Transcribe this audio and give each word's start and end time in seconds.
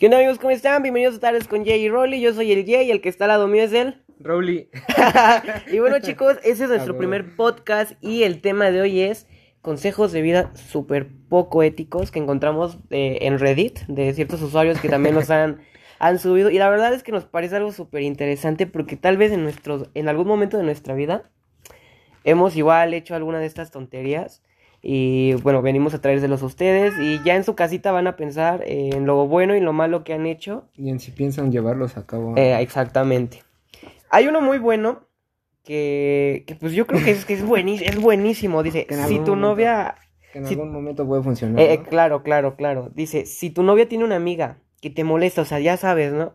¿Qué 0.00 0.06
onda 0.06 0.16
amigos? 0.16 0.38
¿Cómo 0.38 0.50
están? 0.50 0.82
Bienvenidos 0.82 1.16
a 1.16 1.20
Tardes 1.20 1.46
con 1.46 1.62
Jay 1.62 1.78
y 1.82 1.90
Rolly. 1.90 2.22
Yo 2.22 2.32
soy 2.32 2.52
el 2.52 2.64
Jay 2.64 2.88
y 2.88 2.90
el 2.90 3.02
que 3.02 3.10
está 3.10 3.26
al 3.26 3.28
lado 3.28 3.48
mío 3.48 3.62
es 3.62 3.74
él. 3.74 4.02
Rowley. 4.18 4.70
y 5.70 5.78
bueno 5.78 6.00
chicos, 6.00 6.38
ese 6.42 6.64
es 6.64 6.70
nuestro 6.70 6.96
primer 6.96 7.36
podcast 7.36 7.92
y 8.00 8.22
el 8.22 8.40
tema 8.40 8.70
de 8.70 8.80
hoy 8.80 9.02
es 9.02 9.26
consejos 9.60 10.10
de 10.12 10.22
vida 10.22 10.52
súper 10.54 11.06
poco 11.28 11.62
éticos 11.62 12.10
que 12.10 12.18
encontramos 12.18 12.78
eh, 12.88 13.18
en 13.20 13.38
Reddit 13.38 13.80
de 13.88 14.14
ciertos 14.14 14.40
usuarios 14.40 14.80
que 14.80 14.88
también 14.88 15.14
nos 15.14 15.28
han, 15.28 15.60
han 15.98 16.18
subido. 16.18 16.48
Y 16.48 16.56
la 16.56 16.70
verdad 16.70 16.94
es 16.94 17.02
que 17.02 17.12
nos 17.12 17.26
parece 17.26 17.56
algo 17.56 17.70
súper 17.70 18.00
interesante 18.00 18.66
porque 18.66 18.96
tal 18.96 19.18
vez 19.18 19.32
en, 19.32 19.42
nuestros, 19.42 19.90
en 19.92 20.08
algún 20.08 20.26
momento 20.26 20.56
de 20.56 20.62
nuestra 20.62 20.94
vida 20.94 21.30
hemos 22.24 22.56
igual 22.56 22.94
hecho 22.94 23.14
alguna 23.14 23.38
de 23.38 23.44
estas 23.44 23.70
tonterías. 23.70 24.42
Y 24.82 25.34
bueno, 25.42 25.60
venimos 25.62 25.92
a 25.94 26.00
traérselos 26.00 26.42
a 26.42 26.46
ustedes 26.46 26.94
y 26.98 27.22
ya 27.22 27.36
en 27.36 27.44
su 27.44 27.54
casita 27.54 27.92
van 27.92 28.06
a 28.06 28.16
pensar 28.16 28.62
en 28.66 29.04
lo 29.06 29.26
bueno 29.26 29.54
y 29.54 29.60
lo 29.60 29.72
malo 29.74 30.04
que 30.04 30.14
han 30.14 30.24
hecho 30.26 30.64
Y 30.76 30.88
en 30.88 31.00
si 31.00 31.10
piensan 31.10 31.52
llevarlos 31.52 31.96
a 31.98 32.06
cabo. 32.06 32.34
eh, 32.36 32.56
exactamente. 32.60 33.42
Hay 34.10 34.26
uno 34.26 34.40
muy 34.40 34.58
bueno 34.58 35.00
que, 35.64 36.44
que 36.46 36.54
pues 36.54 36.72
yo 36.72 36.86
creo 36.86 37.04
que 37.04 37.10
es, 37.10 37.24
que 37.24 37.34
es, 37.34 37.44
buenísimo. 37.44 38.62
Dice, 38.62 38.86
si 38.88 38.96
tu 38.96 38.96
momento- 39.02 39.36
novia... 39.36 39.94
que 40.32 40.38
en 40.38 40.46
si- 40.46 40.54
algún 40.54 40.72
momento 40.72 41.06
puede 41.06 41.22
funcionar. 41.22 41.60
eh, 41.60 41.74
eh, 41.74 41.78
¿no? 41.78 41.84
claro, 41.84 42.22
claro, 42.22 42.56
claro. 42.56 42.90
Dice, 42.94 43.26
si 43.26 43.50
tu 43.50 43.62
novia 43.62 43.88
tiene 43.88 44.04
una 44.04 44.16
amiga 44.16 44.58
que 44.80 44.90
te 44.90 45.04
molesta, 45.04 45.42
o 45.42 45.44
sea, 45.44 45.60
ya 45.60 45.76
sabes, 45.76 46.12
¿no? 46.12 46.32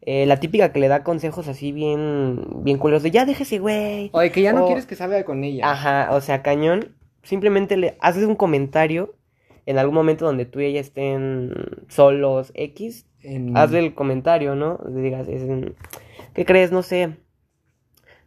Eh, 0.00 0.26
la 0.26 0.40
típica 0.40 0.72
que 0.72 0.80
le 0.80 0.88
da 0.88 1.04
consejos 1.04 1.46
así 1.46 1.70
bien, 1.70 2.42
bien 2.64 2.78
culeros 2.78 3.02
de 3.04 3.10
ya 3.12 3.24
déjese, 3.24 3.58
güey. 3.60 4.10
Oye, 4.14 4.32
que 4.32 4.42
ya 4.42 4.52
no 4.52 4.64
o- 4.64 4.66
quieres 4.66 4.86
que 4.86 4.96
salga 4.96 5.22
con 5.24 5.44
ella. 5.44 5.70
Ajá, 5.70 6.08
o 6.12 6.20
sea, 6.20 6.42
cañón. 6.42 6.96
Simplemente 7.22 7.76
le 7.76 7.96
haces 8.00 8.24
un 8.24 8.34
comentario 8.36 9.14
en 9.66 9.78
algún 9.78 9.94
momento 9.94 10.24
donde 10.24 10.44
tú 10.44 10.60
y 10.60 10.66
ella 10.66 10.80
estén 10.80 11.52
solos 11.88 12.50
X. 12.54 13.06
En- 13.20 13.56
Hazle 13.56 13.78
el 13.78 13.94
comentario, 13.94 14.54
¿no? 14.56 14.78
Le 14.88 15.00
digas, 15.00 15.28
es, 15.28 15.42
¿qué 16.34 16.44
crees? 16.44 16.72
No 16.72 16.82
sé. 16.82 17.16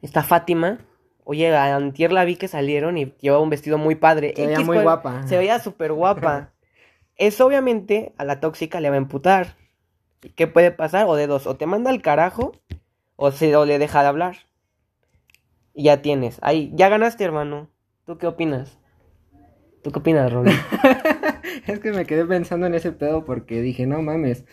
Está 0.02 0.24
Fátima. 0.24 0.80
Oye, 1.26 1.54
a 1.56 1.76
antier 1.76 2.12
la 2.14 2.24
vi 2.24 2.36
que 2.36 2.48
salieron 2.48 2.98
y 2.98 3.14
llevaba 3.20 3.42
un 3.44 3.50
vestido 3.50 3.78
muy 3.78 3.96
padre. 3.96 4.34
Se 4.36 4.44
veía 4.44 4.56
X, 4.56 4.66
muy 4.66 4.76
cual- 4.78 4.84
guapa. 4.84 5.28
Se 5.28 5.38
veía 5.38 5.60
súper 5.60 5.92
guapa. 5.92 6.54
Eso 7.18 7.46
obviamente 7.48 8.14
a 8.18 8.26
la 8.26 8.40
tóxica 8.40 8.80
le 8.82 8.90
va 8.90 8.96
a 8.96 9.00
emputar. 9.00 9.56
¿Y 10.24 10.30
¿Qué 10.30 10.48
puede 10.48 10.72
pasar? 10.72 11.06
O 11.08 11.16
de 11.16 11.28
dos, 11.28 11.48
o 11.48 11.56
te 11.56 11.66
manda 11.66 11.90
al 11.90 12.02
carajo 12.02 12.52
o, 13.16 13.32
se, 13.32 13.56
o 13.56 13.66
le 13.66 13.80
deja 13.80 14.02
de 14.04 14.08
hablar. 14.08 14.36
Y 15.74 15.84
ya 15.86 16.02
tienes. 16.02 16.40
Ahí, 16.42 16.72
ya 16.76 16.88
ganaste, 16.90 17.24
hermano. 17.24 17.70
¿Tú 18.06 18.18
qué 18.18 18.28
opinas? 18.28 18.78
¿Tú 19.86 19.92
qué 19.92 20.00
opinas, 20.00 20.34
Rolly? 20.34 20.52
es 21.68 21.80
que 21.80 21.92
me 21.92 22.08
quedé 22.08 22.26
pensando 22.26 22.66
en 22.66 22.74
ese 22.74 22.92
pedo 22.92 23.24
porque 23.24 23.62
dije, 23.62 23.86
no 23.86 24.02
mames. 24.02 24.44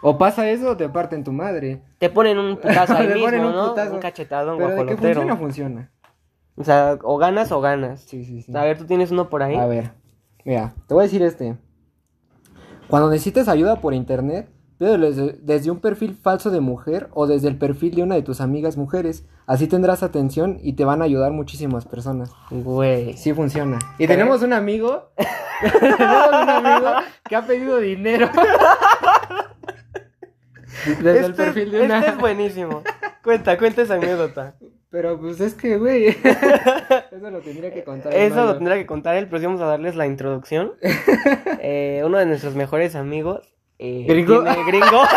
O 0.00 0.16
pasa 0.16 0.48
eso 0.48 0.70
o 0.70 0.76
te 0.76 0.88
parten 0.88 1.24
tu 1.24 1.32
madre. 1.32 1.82
Te 1.98 2.08
ponen 2.08 2.38
un 2.38 2.58
putazo 2.58 2.94
ahí 2.96 3.08
Te 3.08 3.14
mismo, 3.14 3.26
ponen 3.26 3.44
un 3.46 3.52
¿no? 3.52 3.70
putazo. 3.70 3.94
Un 3.94 3.98
cachetadón 4.00 4.58
Pero 4.58 4.76
de 4.76 4.86
que 4.86 4.96
funciona, 4.96 5.36
funciona. 5.36 5.90
O 6.54 6.62
sea, 6.62 7.00
o 7.02 7.18
ganas 7.18 7.50
o 7.50 7.60
ganas. 7.60 8.02
Sí, 8.02 8.24
sí, 8.24 8.42
sí. 8.42 8.56
A 8.56 8.62
ver, 8.62 8.78
tú 8.78 8.84
tienes 8.84 9.10
uno 9.10 9.28
por 9.28 9.42
ahí. 9.42 9.56
A 9.56 9.66
ver, 9.66 9.90
mira, 10.44 10.72
te 10.86 10.94
voy 10.94 11.00
a 11.00 11.06
decir 11.06 11.22
este. 11.22 11.56
Cuando 12.86 13.10
necesites 13.10 13.48
ayuda 13.48 13.80
por 13.80 13.92
internet, 13.92 14.48
pídelo 14.78 15.06
desde, 15.06 15.36
desde 15.40 15.70
un 15.70 15.78
perfil 15.80 16.14
falso 16.20 16.50
de 16.50 16.60
mujer 16.60 17.08
o 17.12 17.26
desde 17.26 17.48
el 17.48 17.56
perfil 17.56 17.94
de 17.94 18.02
una 18.02 18.14
de 18.14 18.22
tus 18.22 18.40
amigas 18.40 18.76
mujeres. 18.76 19.24
Así 19.46 19.66
tendrás 19.66 20.02
atención 20.02 20.58
y 20.62 20.72
te 20.74 20.84
van 20.84 21.02
a 21.02 21.04
ayudar 21.04 21.32
muchísimas 21.32 21.84
personas. 21.84 22.30
Güey. 22.50 23.16
Sí 23.16 23.32
funciona. 23.32 23.78
Y 23.98 24.06
tenemos 24.06 24.42
un 24.42 24.52
amigo, 24.52 25.10
tenemos 25.80 26.28
un 26.42 26.48
amigo 26.50 26.90
que 27.28 27.36
ha 27.36 27.46
pedido 27.46 27.78
dinero. 27.78 28.28
desde 30.86 31.10
el 31.10 31.16
Este, 31.16 31.32
perfil 31.44 31.70
de 31.70 31.82
una. 31.82 31.98
este 32.00 32.10
es 32.12 32.18
buenísimo. 32.18 32.82
Cuenta, 33.22 33.56
cuenta 33.58 33.82
esa 33.82 33.94
anécdota. 33.94 34.54
Pero 34.90 35.18
pues 35.18 35.40
es 35.40 35.54
que, 35.54 35.76
güey, 35.76 36.06
eso 37.12 37.30
lo 37.30 37.40
tendría 37.40 37.72
que 37.74 37.82
contar. 37.82 38.12
el 38.14 38.30
Eso 38.32 38.44
lo 38.44 38.54
tendrá 38.54 38.76
que 38.76 38.86
contar 38.86 39.16
él, 39.16 39.26
pero 39.26 39.40
sí 39.40 39.46
vamos 39.46 39.60
a 39.60 39.66
darles 39.66 39.96
la 39.96 40.06
introducción. 40.06 40.72
Eh, 41.60 42.02
uno 42.04 42.18
de 42.18 42.26
nuestros 42.26 42.54
mejores 42.54 42.94
amigos. 42.94 43.53
Eh, 43.78 44.04
¿Gringo? 44.08 44.42
Tiene, 44.44 44.64
gringo. 44.66 45.02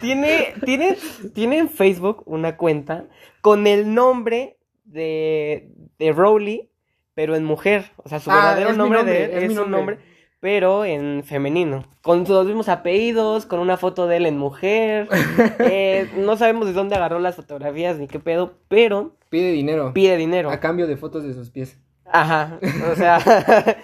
tiene, 0.00 0.54
tiene, 0.64 0.96
tiene 1.34 1.58
en 1.58 1.68
Facebook 1.68 2.22
una 2.26 2.56
cuenta 2.56 3.04
con 3.40 3.66
el 3.66 3.94
nombre 3.94 4.56
de, 4.84 5.70
de 5.98 6.12
Rowley, 6.12 6.70
pero 7.14 7.36
en 7.36 7.44
mujer. 7.44 7.92
O 7.96 8.08
sea, 8.08 8.20
su 8.20 8.30
Ah, 8.30 8.36
verdadero 8.36 8.72
nombre, 8.74 8.98
nombre, 8.98 9.14
de 9.18 9.24
él 9.24 9.30
es 9.32 9.42
es, 9.44 9.48
mi 9.50 9.54
su 9.54 9.60
nombre. 9.62 9.78
nombre, 9.78 9.98
pero 10.40 10.84
en 10.84 11.22
femenino. 11.24 11.84
Con 12.02 12.26
sus 12.26 12.46
mismos 12.46 12.68
apellidos, 12.68 13.46
con 13.46 13.60
una 13.60 13.76
foto 13.76 14.06
de 14.06 14.16
él 14.16 14.26
en 14.26 14.38
mujer. 14.38 15.08
Eh, 15.58 16.10
no 16.16 16.36
sabemos 16.36 16.66
de 16.66 16.72
dónde 16.72 16.96
agarró 16.96 17.18
las 17.18 17.36
fotografías 17.36 17.98
ni 17.98 18.08
qué 18.08 18.18
pedo, 18.18 18.54
pero 18.68 19.16
Pide 19.30 19.52
dinero. 19.52 19.92
pide 19.94 20.16
dinero. 20.16 20.50
A 20.50 20.60
cambio 20.60 20.86
de 20.86 20.96
fotos 20.96 21.24
de 21.24 21.34
sus 21.34 21.50
pies. 21.50 21.78
Ajá, 22.04 22.58
o 22.90 22.94
sea, 22.96 23.18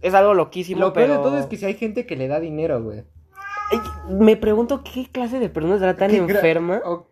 es, 0.00 0.14
algo 0.14 0.34
loquísimo, 0.34 0.80
Lo 0.80 0.92
peor 0.92 1.06
pero... 1.08 1.18
de 1.18 1.24
todo 1.24 1.38
es 1.38 1.46
que 1.46 1.56
si 1.56 1.64
hay 1.66 1.74
gente 1.74 2.06
que 2.06 2.16
le 2.16 2.28
da 2.28 2.40
dinero, 2.40 2.82
güey. 2.82 3.04
Me 4.08 4.36
pregunto 4.36 4.82
qué 4.82 5.08
clase 5.10 5.38
de 5.38 5.48
persona 5.48 5.74
estará 5.74 5.94
tan 5.96 6.10
enferma. 6.14 6.80
O, 6.84 7.06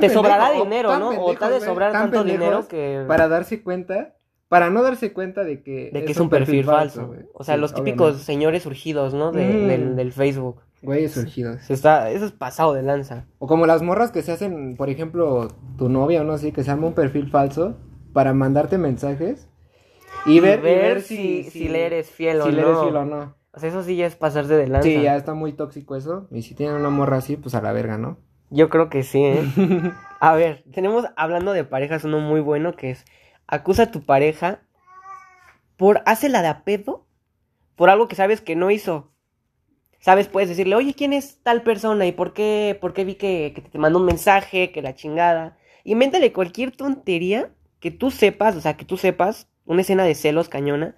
te 0.00 0.08
sobrará 0.10 0.46
pendejo, 0.48 0.62
o 0.62 0.64
dinero, 0.64 0.98
¿no? 0.98 1.08
O 1.10 1.34
te 1.34 1.44
ha 1.44 1.50
de 1.50 1.60
sobrar 1.60 1.92
tan 1.92 2.10
tanto 2.10 2.24
dinero 2.24 2.66
que... 2.68 3.04
Para 3.08 3.28
darse 3.28 3.62
cuenta, 3.62 4.14
para 4.48 4.70
no 4.70 4.82
darse 4.82 5.12
cuenta 5.12 5.44
de 5.44 5.62
que... 5.62 5.90
De 5.92 6.04
que 6.04 6.12
es 6.12 6.20
un 6.20 6.28
perfil 6.28 6.64
falso. 6.64 7.06
güey. 7.06 7.20
O 7.34 7.44
sea, 7.44 7.54
Sí, 7.54 7.60
los 7.60 7.74
típicos 7.74 8.00
obviamente. 8.06 8.24
señores 8.24 8.62
surgidos, 8.62 9.14
¿no? 9.14 9.32
De- 9.32 9.44
Mm. 9.44 9.66
del, 9.68 9.96
del 9.96 10.12
Facebook. 10.12 10.60
Güeyes 10.82 11.12
surgidos. 11.12 11.62
Se 11.62 11.72
está, 11.72 12.10
eso 12.10 12.26
es 12.26 12.32
pasado 12.32 12.74
de 12.74 12.82
lanza. 12.82 13.24
O 13.38 13.46
como 13.46 13.66
las 13.66 13.80
morras 13.80 14.10
que 14.10 14.20
se 14.22 14.32
hacen, 14.32 14.76
por 14.76 14.90
ejemplo, 14.90 15.48
tu 15.78 15.88
novia 15.88 16.20
o 16.20 16.24
no 16.24 16.36
sé, 16.36 16.52
que 16.52 16.62
se 16.62 16.70
arma 16.70 16.86
un 16.88 16.92
perfil 16.94 17.30
falso 17.30 17.76
para 18.12 18.34
mandarte 18.34 18.76
mensajes 18.76 19.48
y, 20.26 20.40
ver, 20.40 20.58
y 20.60 20.62
ver 20.62 21.02
si, 21.02 21.44
si, 21.44 21.68
le 21.68 21.86
eres 21.86 22.10
fiel 22.10 22.40
o 22.40 22.44
si 22.44 22.50
no. 22.50 22.56
le 22.56 22.62
eres 22.62 22.78
fiel 22.80 22.96
o 22.96 23.04
no. 23.04 23.34
O 23.52 23.60
sea, 23.60 23.68
eso 23.68 23.82
sí 23.82 23.96
ya 23.96 24.06
es 24.06 24.16
pasarse 24.16 24.54
de 24.54 24.66
lanza. 24.66 24.88
Sí, 24.88 25.00
ya 25.00 25.16
está 25.16 25.34
muy 25.34 25.52
tóxico 25.52 25.94
eso. 25.96 26.26
Y 26.30 26.42
si 26.42 26.54
tienen 26.54 26.76
una 26.76 26.90
morra 26.90 27.18
así, 27.18 27.36
pues 27.36 27.54
a 27.54 27.62
la 27.62 27.72
verga, 27.72 27.98
¿no? 27.98 28.18
Yo 28.50 28.68
creo 28.68 28.88
que 28.88 29.02
sí, 29.02 29.24
¿eh? 29.24 29.44
A 30.20 30.34
ver, 30.34 30.64
tenemos 30.72 31.04
hablando 31.16 31.52
de 31.52 31.64
parejas 31.64 32.04
uno 32.04 32.18
muy 32.18 32.40
bueno 32.40 32.74
que 32.74 32.90
es 32.90 33.04
acusa 33.46 33.84
a 33.84 33.90
tu 33.90 34.04
pareja 34.04 34.62
por 35.76 36.02
la 36.04 36.42
de 36.42 36.48
a 36.48 36.64
pedo 36.64 37.06
por 37.76 37.90
algo 37.90 38.08
que 38.08 38.16
sabes 38.16 38.40
que 38.40 38.56
no 38.56 38.70
hizo. 38.70 39.12
Sabes, 39.98 40.28
puedes 40.28 40.48
decirle, 40.48 40.76
oye, 40.76 40.94
¿quién 40.94 41.12
es 41.12 41.42
tal 41.42 41.62
persona? 41.62 42.06
¿Y 42.06 42.12
por 42.12 42.34
qué, 42.34 42.76
por 42.80 42.92
qué 42.92 43.04
vi 43.04 43.14
que, 43.14 43.52
que 43.54 43.62
te 43.62 43.78
mandó 43.78 43.98
un 43.98 44.04
mensaje, 44.04 44.70
que 44.70 44.82
la 44.82 44.94
chingada? 44.94 45.56
Invéntale 45.82 46.32
cualquier 46.32 46.76
tontería 46.76 47.50
que 47.80 47.90
tú 47.90 48.10
sepas, 48.10 48.54
o 48.56 48.60
sea, 48.60 48.76
que 48.76 48.84
tú 48.84 48.96
sepas, 48.96 49.48
una 49.66 49.82
escena 49.82 50.04
de 50.04 50.14
celos 50.14 50.48
cañona, 50.48 50.96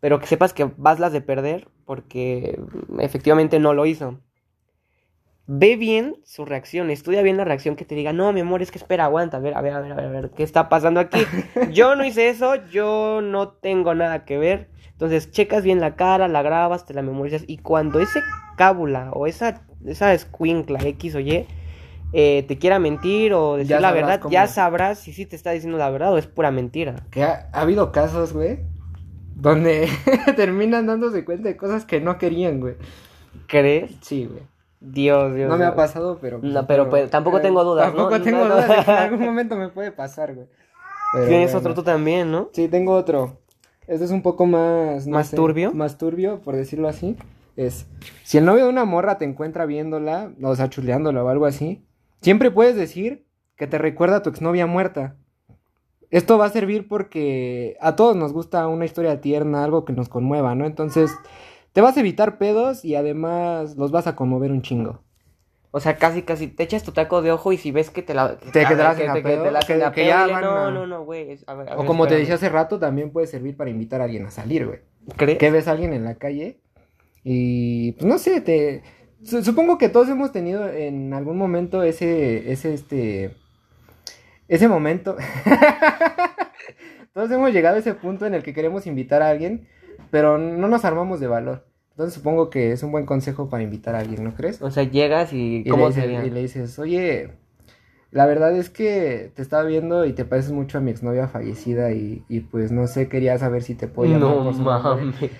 pero 0.00 0.20
que 0.20 0.26
sepas 0.26 0.52
que 0.52 0.70
vas 0.76 1.00
las 1.00 1.12
de 1.12 1.20
perder 1.20 1.68
porque 1.84 2.60
efectivamente 2.98 3.58
no 3.58 3.74
lo 3.74 3.86
hizo. 3.86 4.20
Ve 5.46 5.76
bien 5.76 6.16
su 6.24 6.44
reacción, 6.44 6.90
estudia 6.90 7.22
bien 7.22 7.38
la 7.38 7.44
reacción 7.44 7.74
que 7.74 7.86
te 7.86 7.94
diga, 7.94 8.12
no, 8.12 8.34
mi 8.34 8.40
amor, 8.40 8.60
es 8.60 8.70
que 8.70 8.76
espera, 8.76 9.06
aguanta, 9.06 9.38
a 9.38 9.40
ver, 9.40 9.56
a 9.56 9.62
ver, 9.62 9.72
a 9.72 9.80
ver, 9.80 9.92
a 9.92 9.94
ver, 9.94 10.04
a 10.04 10.10
ver, 10.10 10.30
¿qué 10.30 10.42
está 10.42 10.68
pasando 10.68 11.00
aquí? 11.00 11.20
Yo 11.72 11.96
no 11.96 12.04
hice 12.04 12.28
eso, 12.28 12.56
yo 12.70 13.22
no 13.22 13.48
tengo 13.48 13.94
nada 13.94 14.26
que 14.26 14.36
ver. 14.36 14.68
Entonces, 14.90 15.30
checas 15.30 15.62
bien 15.62 15.80
la 15.80 15.96
cara, 15.96 16.28
la 16.28 16.42
grabas, 16.42 16.84
te 16.84 16.92
la 16.92 17.00
memorizas, 17.00 17.44
y 17.46 17.58
cuando 17.58 18.00
ese 18.00 18.20
cábula 18.58 19.10
o 19.14 19.26
esa, 19.26 19.62
esa 19.86 20.12
escuincla 20.12 20.80
X 20.80 21.14
o 21.14 21.20
Y 21.20 21.46
eh, 22.12 22.44
te 22.48 22.58
quiera 22.58 22.78
mentir 22.78 23.32
o 23.34 23.56
decir 23.56 23.70
Ya 23.70 23.80
la 23.80 23.92
verdad, 23.92 24.20
cómo. 24.20 24.32
ya 24.32 24.46
sabrás 24.46 24.98
si 24.98 25.12
sí 25.12 25.26
te 25.26 25.36
está 25.36 25.50
diciendo 25.50 25.78
la 25.78 25.90
verdad 25.90 26.12
o 26.12 26.18
es 26.18 26.26
pura 26.26 26.50
mentira. 26.50 26.96
Que 27.10 27.22
ha, 27.24 27.48
ha 27.52 27.60
habido 27.62 27.92
casos, 27.92 28.32
güey, 28.32 28.60
donde 29.34 29.88
terminan 30.36 30.86
dándose 30.86 31.24
cuenta 31.24 31.48
de 31.48 31.56
cosas 31.56 31.84
que 31.84 32.00
no 32.00 32.18
querían, 32.18 32.60
güey. 32.60 32.74
¿Crees? 33.46 33.92
Sí, 34.00 34.26
güey. 34.26 34.42
Dios, 34.80 35.34
Dios. 35.34 35.48
No 35.48 35.56
me 35.56 35.64
ha 35.64 35.74
pasado, 35.74 36.18
pero... 36.20 36.38
No, 36.42 36.66
pero, 36.66 36.88
pues, 36.88 37.10
tampoco 37.10 37.40
tengo 37.40 37.64
dudas, 37.64 37.92
¿no? 37.92 38.08
Tampoco 38.08 38.22
tengo 38.22 38.38
No, 38.44 38.54
dudas 38.54 38.68
de 38.68 38.74
que 38.84 38.90
en 38.90 38.96
algún 38.96 39.20
momento 39.24 39.56
me 39.56 39.68
puede 39.68 39.90
pasar, 39.90 40.34
güey. 40.34 40.46
Tienes 41.26 41.52
bueno. 41.52 41.58
otro 41.58 41.74
tú 41.74 41.82
también, 41.82 42.30
¿no? 42.30 42.50
Sí, 42.52 42.68
tengo 42.68 42.94
otro. 42.94 43.38
Este 43.86 44.04
es 44.04 44.10
un 44.10 44.22
poco 44.22 44.46
más... 44.46 45.06
no 45.06 45.14
¿Más 45.16 45.28
sé, 45.28 45.36
turbio? 45.36 45.72
Más 45.72 45.98
turbio, 45.98 46.40
por 46.42 46.54
decirlo 46.54 46.86
así. 46.88 47.16
Es, 47.56 47.86
si 48.22 48.38
el 48.38 48.44
novio 48.44 48.64
de 48.64 48.70
una 48.70 48.84
morra 48.84 49.18
te 49.18 49.24
encuentra 49.24 49.66
viéndola, 49.66 50.30
o 50.42 50.54
sea, 50.54 50.68
chuleándola 50.70 51.24
o 51.24 51.28
algo 51.28 51.46
así, 51.46 51.82
siempre 52.20 52.50
puedes 52.50 52.76
decir 52.76 53.26
que 53.56 53.66
te 53.66 53.78
recuerda 53.78 54.16
a 54.16 54.22
tu 54.22 54.30
exnovia 54.30 54.66
muerta. 54.66 55.16
Esto 56.10 56.38
va 56.38 56.46
a 56.46 56.50
servir 56.50 56.88
porque 56.88 57.76
a 57.80 57.94
todos 57.96 58.16
nos 58.16 58.32
gusta 58.32 58.66
una 58.68 58.84
historia 58.86 59.20
tierna, 59.20 59.62
algo 59.64 59.84
que 59.84 59.92
nos 59.92 60.08
conmueva, 60.08 60.54
¿no? 60.54 60.64
Entonces, 60.64 61.10
te 61.72 61.80
vas 61.82 61.96
a 61.96 62.00
evitar 62.00 62.38
pedos 62.38 62.84
y 62.84 62.94
además 62.94 63.76
los 63.76 63.90
vas 63.90 64.06
a 64.06 64.16
conmover 64.16 64.50
un 64.50 64.62
chingo. 64.62 65.02
O 65.70 65.80
sea, 65.80 65.96
casi, 65.96 66.22
casi 66.22 66.46
te 66.48 66.62
echas 66.62 66.82
tu 66.82 66.92
taco 66.92 67.20
de 67.20 67.30
ojo 67.30 67.52
y 67.52 67.58
si 67.58 67.72
ves 67.72 67.90
que 67.90 68.00
te 68.00 68.14
la... 68.14 68.38
Te- 68.38 68.50
que 68.60 68.66
te 68.66 68.74
la 68.76 68.90
hacen 68.90 69.04
que 69.04 69.10
a 69.10 69.14
te- 69.14 69.22
que 69.22 69.28
pedo, 69.28 69.42
te 69.44 69.50
la 69.50 69.92
que- 69.92 70.06
ya 70.06 70.26
van 70.26 70.42
No, 70.42 70.56
a- 70.56 70.70
no, 70.70 70.86
no, 70.86 71.04
güey. 71.04 71.30
es- 71.32 71.44
a 71.46 71.52
ver, 71.54 71.68
a 71.68 71.76
O 71.76 71.84
como 71.84 72.06
te 72.06 72.14
decía 72.14 72.36
hace 72.36 72.48
rato, 72.48 72.78
también 72.78 73.10
puede 73.10 73.26
servir 73.26 73.54
para 73.54 73.68
invitar 73.68 74.00
a 74.00 74.04
alguien 74.04 74.24
a 74.24 74.30
salir, 74.30 74.66
güey. 74.66 74.78
¿Crees? 75.16 75.36
Que 75.38 75.50
ves 75.50 75.68
a 75.68 75.72
alguien 75.72 75.92
en 75.92 76.04
la 76.04 76.14
calle 76.14 76.60
Y 77.22 77.92
pues 77.92 78.06
no 78.06 78.16
sé, 78.16 78.40
te 78.40 78.82
supongo 79.24 79.78
que 79.78 79.88
todos 79.88 80.08
hemos 80.08 80.32
tenido 80.32 80.68
en 80.68 81.12
algún 81.12 81.38
momento 81.38 81.82
ese 81.82 82.52
ese 82.52 82.74
este 82.74 83.34
ese 84.48 84.68
momento. 84.68 85.16
todos 87.12 87.30
hemos 87.30 87.52
llegado 87.52 87.76
a 87.76 87.80
ese 87.80 87.94
punto 87.94 88.26
en 88.26 88.34
el 88.34 88.42
que 88.42 88.54
queremos 88.54 88.86
invitar 88.86 89.22
a 89.22 89.28
alguien, 89.30 89.66
pero 90.10 90.38
no 90.38 90.68
nos 90.68 90.84
armamos 90.84 91.20
de 91.20 91.26
valor. 91.26 91.66
Entonces 91.90 92.14
supongo 92.14 92.48
que 92.48 92.70
es 92.72 92.82
un 92.84 92.92
buen 92.92 93.06
consejo 93.06 93.48
para 93.48 93.62
invitar 93.64 93.94
a 93.96 93.98
alguien, 93.98 94.22
¿no 94.22 94.34
crees? 94.34 94.62
O 94.62 94.70
sea, 94.70 94.84
llegas 94.84 95.32
y, 95.32 95.56
Y 95.58 95.64
le, 95.64 95.70
¿cómo 95.70 95.88
dices, 95.88 96.04
sería? 96.04 96.24
y 96.24 96.30
le 96.30 96.42
dices, 96.42 96.78
oye, 96.78 97.32
la 98.12 98.24
verdad 98.24 98.56
es 98.56 98.70
que 98.70 99.32
te 99.34 99.42
estaba 99.42 99.64
viendo 99.64 100.04
y 100.04 100.12
te 100.12 100.24
pareces 100.24 100.52
mucho 100.52 100.78
a 100.78 100.80
mi 100.80 100.92
exnovia 100.92 101.26
fallecida 101.26 101.90
y, 101.90 102.24
y 102.28 102.40
pues 102.40 102.70
no 102.70 102.86
sé, 102.86 103.08
quería 103.08 103.36
saber 103.38 103.62
si 103.62 103.74
te 103.74 103.88
llamar 103.88 104.20
No 104.20 104.44
por 104.44 104.54
su 104.54 104.62
nombre". 104.62 105.04
mames. 105.06 105.30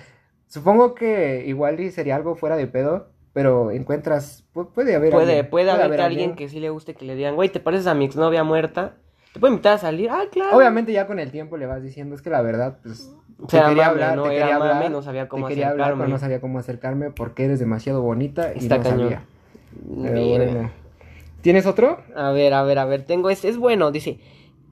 Supongo 0.47 0.95
que 0.95 1.45
igual 1.47 1.79
y 1.79 1.91
sería 1.91 2.15
algo 2.17 2.35
fuera 2.35 2.57
de 2.57 2.67
pedo, 2.67 3.07
pero 3.33 3.71
encuentras, 3.71 4.45
pu- 4.53 4.69
puede 4.73 4.95
haber 4.95 5.11
Puede, 5.11 5.31
alguien, 5.37 5.49
puede 5.49 5.71
haber 5.71 5.85
haber 5.85 6.01
alguien 6.01 6.35
que 6.35 6.49
sí 6.49 6.59
le 6.59 6.69
guste 6.69 6.93
que 6.95 7.05
le 7.05 7.15
digan, 7.15 7.35
güey, 7.35 7.49
¿te 7.49 7.59
pareces 7.59 7.87
a 7.87 7.93
mi 7.93 8.05
exnovia 8.05 8.43
muerta? 8.43 8.95
¿Te 9.33 9.39
puedo 9.39 9.53
invitar 9.53 9.73
a 9.73 9.77
salir? 9.77 10.09
Ah, 10.09 10.23
claro. 10.31 10.57
Obviamente 10.57 10.91
ya 10.91 11.05
con 11.07 11.19
el 11.19 11.31
tiempo 11.31 11.55
le 11.57 11.65
vas 11.67 11.83
diciendo, 11.83 12.15
es 12.15 12.21
que 12.21 12.29
la 12.31 12.41
verdad, 12.41 12.79
pues, 12.81 13.11
O 13.41 13.45
te 13.45 13.51
sea, 13.57 13.67
quería 13.67 13.83
mame, 13.83 13.89
hablar, 14.03 14.15
¿no? 14.15 14.23
te 14.23 14.29
quería 14.29 14.57
mame, 14.59 14.71
hablar, 14.71 14.91
no 14.91 15.01
sabía 15.01 15.27
cómo 15.29 15.47
te 15.47 15.51
quería 15.53 15.69
hablar, 15.69 15.93
pero 15.95 16.07
no 16.09 16.17
sabía 16.17 16.41
cómo 16.41 16.57
acercarme 16.59 17.11
porque 17.11 17.45
eres 17.45 17.59
demasiado 17.59 18.01
bonita 18.01 18.53
y 18.55 18.57
Está 18.59 18.77
no 18.77 18.83
cañón. 18.83 18.99
sabía. 19.01 19.23
Pero 20.01 20.15
Mira. 20.21 20.45
bueno. 20.45 20.71
¿Tienes 21.41 21.65
otro? 21.65 22.01
A 22.15 22.31
ver, 22.31 22.53
a 22.53 22.63
ver, 22.63 22.79
a 22.79 22.85
ver, 22.85 23.05
tengo 23.05 23.29
este, 23.29 23.47
es 23.49 23.57
bueno, 23.57 23.91
dice, 23.91 24.19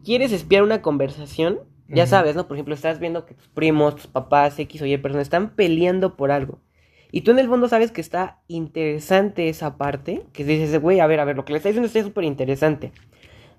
¿quieres 0.04 0.31
espiar 0.33 0.63
una 0.63 0.81
conversación? 0.81 1.59
Ya 1.89 2.06
sabes, 2.06 2.36
¿no? 2.36 2.48
Por 2.50 2.57
ejemplo, 2.57 2.74
estás 2.75 3.00
viendo 3.00 3.25
que 3.25 3.33
tus 3.33 3.48
primos, 3.48 3.95
tus 3.95 4.07
papás, 4.07 4.59
X 4.59 4.81
o 4.81 4.86
Y 4.86 4.98
personas 4.98 5.24
están 5.27 5.51
peleando 5.51 6.18
por 6.18 6.31
algo. 6.31 6.59
Y 7.12 7.21
tú 7.21 7.31
en 7.31 7.39
el 7.39 7.48
fondo 7.48 7.68
sabes 7.69 7.92
que 7.92 8.01
está 8.01 8.39
interesante 8.48 9.50
esa 9.50 9.77
parte, 9.77 10.25
que 10.33 10.44
dices, 10.44 10.81
güey, 10.81 11.00
a 11.00 11.07
ver, 11.07 11.19
a 11.19 11.25
ver, 11.25 11.36
lo 11.36 11.45
que 11.45 11.54
le 11.54 11.57
está 11.57 11.69
diciendo 11.69 11.88
está 11.88 12.04
súper 12.04 12.25
interesante. 12.25 12.92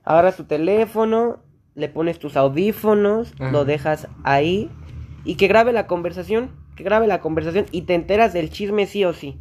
Agarras 0.04 0.36
tu 0.36 0.44
teléfono, 0.44 1.38
le 1.74 1.88
pones 1.88 2.18
tus 2.18 2.36
audífonos, 2.36 3.32
Ajá. 3.38 3.50
lo 3.50 3.64
dejas 3.64 4.08
ahí 4.24 4.70
y 5.24 5.36
que 5.36 5.48
grabe 5.48 5.72
la 5.72 5.86
conversación, 5.86 6.50
que 6.76 6.84
grabe 6.84 7.06
la 7.06 7.20
conversación 7.20 7.66
y 7.70 7.82
te 7.82 7.94
enteras 7.94 8.32
del 8.32 8.50
chisme 8.50 8.86
sí 8.86 9.04
o 9.04 9.12
sí. 9.12 9.38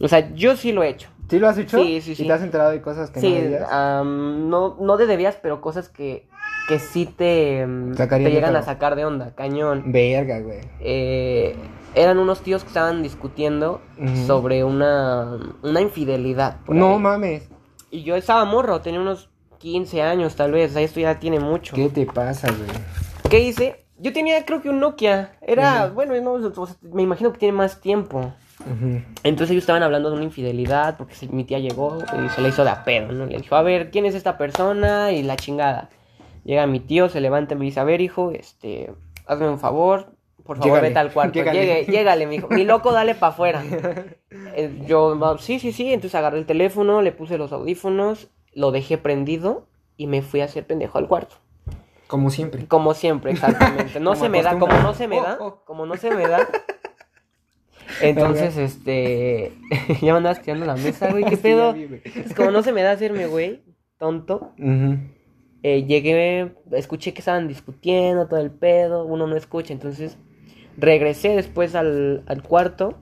O 0.00 0.08
sea, 0.08 0.32
yo 0.34 0.56
sí 0.56 0.72
lo 0.72 0.82
he 0.82 0.88
hecho. 0.88 1.10
¿Sí 1.28 1.38
lo 1.38 1.48
has 1.48 1.58
hecho? 1.58 1.82
Sí, 1.84 2.00
sí, 2.00 2.14
sí. 2.14 2.24
¿Y 2.24 2.26
te 2.26 2.32
has 2.32 2.42
enterado 2.42 2.70
de 2.70 2.80
cosas 2.80 3.10
que 3.10 3.20
Sí, 3.20 3.28
no 3.28 3.34
debías? 3.40 3.68
am, 3.70 4.48
no, 4.48 4.76
no 4.80 4.96
de 4.96 5.06
debías, 5.06 5.36
pero 5.40 5.60
cosas 5.60 5.88
que, 5.88 6.26
que 6.70 6.78
sí 6.78 7.04
te, 7.06 7.66
mm, 7.66 7.94
te 7.96 8.30
llegan 8.30 8.54
a 8.54 8.62
sacar 8.62 8.94
de 8.94 9.04
onda, 9.04 9.34
cañón. 9.34 9.82
Verga, 9.86 10.38
güey. 10.38 10.60
Eh, 10.78 11.56
eran 11.96 12.18
unos 12.18 12.42
tíos 12.42 12.62
que 12.62 12.68
estaban 12.68 13.02
discutiendo 13.02 13.80
sobre 14.28 14.62
una, 14.62 15.36
una 15.62 15.80
infidelidad. 15.80 16.58
por 16.64 16.76
No 16.76 16.92
ahí. 16.92 16.98
mames. 17.00 17.48
Y 17.90 18.04
yo 18.04 18.14
estaba 18.14 18.44
morro, 18.44 18.80
tenía 18.80 19.00
unos 19.00 19.30
15 19.58 20.00
años 20.02 20.36
tal 20.36 20.52
vez, 20.52 20.70
o 20.70 20.74
sea, 20.74 20.82
esto 20.82 21.00
ya 21.00 21.18
tiene 21.18 21.40
mucho. 21.40 21.74
¿Qué 21.74 21.88
te 21.88 22.06
pasa, 22.06 22.46
güey? 22.46 22.70
¿Qué 23.28 23.40
hice? 23.40 23.84
Yo 23.98 24.12
tenía 24.12 24.44
creo 24.46 24.62
que 24.62 24.70
un 24.70 24.78
Nokia. 24.78 25.32
Era, 25.42 25.88
bueno, 25.88 26.14
no, 26.22 26.34
o 26.34 26.66
sea, 26.66 26.76
me 26.82 27.02
imagino 27.02 27.32
que 27.32 27.38
tiene 27.38 27.52
más 27.52 27.80
tiempo. 27.80 28.32
Entonces 29.24 29.50
ellos 29.50 29.62
estaban 29.62 29.82
hablando 29.82 30.10
de 30.10 30.16
una 30.16 30.24
infidelidad 30.24 30.96
porque 30.96 31.14
mi 31.32 31.44
tía 31.44 31.58
llegó 31.58 31.98
y 32.24 32.28
se 32.28 32.40
le 32.42 32.50
hizo 32.50 32.62
de 32.62 32.70
a 32.70 32.84
pedo, 32.84 33.10
¿no? 33.10 33.26
Le 33.26 33.38
dijo, 33.38 33.56
a 33.56 33.62
ver, 33.62 33.90
¿quién 33.90 34.04
es 34.06 34.14
esta 34.14 34.38
persona? 34.38 35.10
Y 35.12 35.22
la 35.24 35.36
chingada. 35.36 35.88
Llega 36.50 36.66
mi 36.66 36.80
tío, 36.80 37.08
se 37.08 37.20
levanta 37.20 37.54
y 37.54 37.58
me 37.58 37.64
dice, 37.66 37.78
a 37.78 37.84
ver, 37.84 38.00
hijo, 38.00 38.32
este, 38.32 38.92
hazme 39.24 39.48
un 39.48 39.60
favor, 39.60 40.16
por 40.42 40.56
favor, 40.56 40.64
Llégale, 40.72 40.88
vete 40.88 40.98
al 40.98 41.12
cuarto. 41.12 41.32
llégale. 41.38 41.84
Llégale, 41.84 42.26
mi 42.26 42.34
hijo. 42.36 42.48
Mi 42.48 42.64
loco, 42.64 42.90
dale 42.92 43.14
para 43.14 43.32
afuera. 43.32 43.62
Eh, 44.56 44.82
yo, 44.86 45.16
"Va, 45.16 45.38
sí, 45.38 45.60
sí, 45.60 45.70
sí. 45.72 45.92
Entonces 45.92 46.16
agarré 46.16 46.38
el 46.38 46.46
teléfono, 46.46 47.02
le 47.02 47.12
puse 47.12 47.38
los 47.38 47.52
audífonos, 47.52 48.30
lo 48.52 48.72
dejé 48.72 48.98
prendido 48.98 49.68
y 49.96 50.08
me 50.08 50.22
fui 50.22 50.40
a 50.40 50.46
hacer 50.46 50.66
pendejo 50.66 50.98
al 50.98 51.06
cuarto. 51.06 51.36
Como 52.08 52.30
siempre. 52.30 52.66
Como 52.66 52.94
siempre, 52.94 53.30
exactamente. 53.30 54.00
No 54.00 54.10
Como 54.14 54.22
se 54.24 54.28
me 54.28 54.42
da, 54.42 54.58
como 54.58 54.74
no 54.74 54.92
se 54.92 55.06
me 55.06 55.20
Oh, 55.20 55.22
da, 55.22 55.36
oh. 55.40 55.64
como 55.64 55.86
no 55.86 55.96
se 55.96 56.10
me 56.10 56.26
da. 56.26 56.48
Entonces, 58.00 58.56
este, 58.56 59.52
ya 60.00 60.12
me 60.12 60.18
andabas 60.18 60.42
tirando 60.42 60.66
la 60.66 60.74
mesa, 60.74 61.10
güey, 61.12 61.24
qué 61.24 61.36
pedo. 61.36 61.72
ya 61.72 61.76
vi, 61.78 61.86
güey. 61.86 62.02
Es 62.04 62.34
como 62.34 62.50
no 62.50 62.62
se 62.64 62.72
me 62.72 62.82
da 62.82 62.92
hacerme, 62.92 63.26
güey, 63.26 63.62
tonto. 63.98 64.52
Ujú. 64.58 64.96
Eh, 65.62 65.84
llegué, 65.84 66.52
escuché 66.72 67.12
que 67.12 67.20
estaban 67.20 67.48
discutiendo 67.48 68.26
todo 68.28 68.40
el 68.40 68.50
pedo, 68.50 69.04
uno 69.04 69.26
no 69.26 69.36
escucha, 69.36 69.72
entonces 69.72 70.16
regresé 70.78 71.36
después 71.36 71.74
al, 71.74 72.22
al 72.26 72.42
cuarto, 72.42 72.98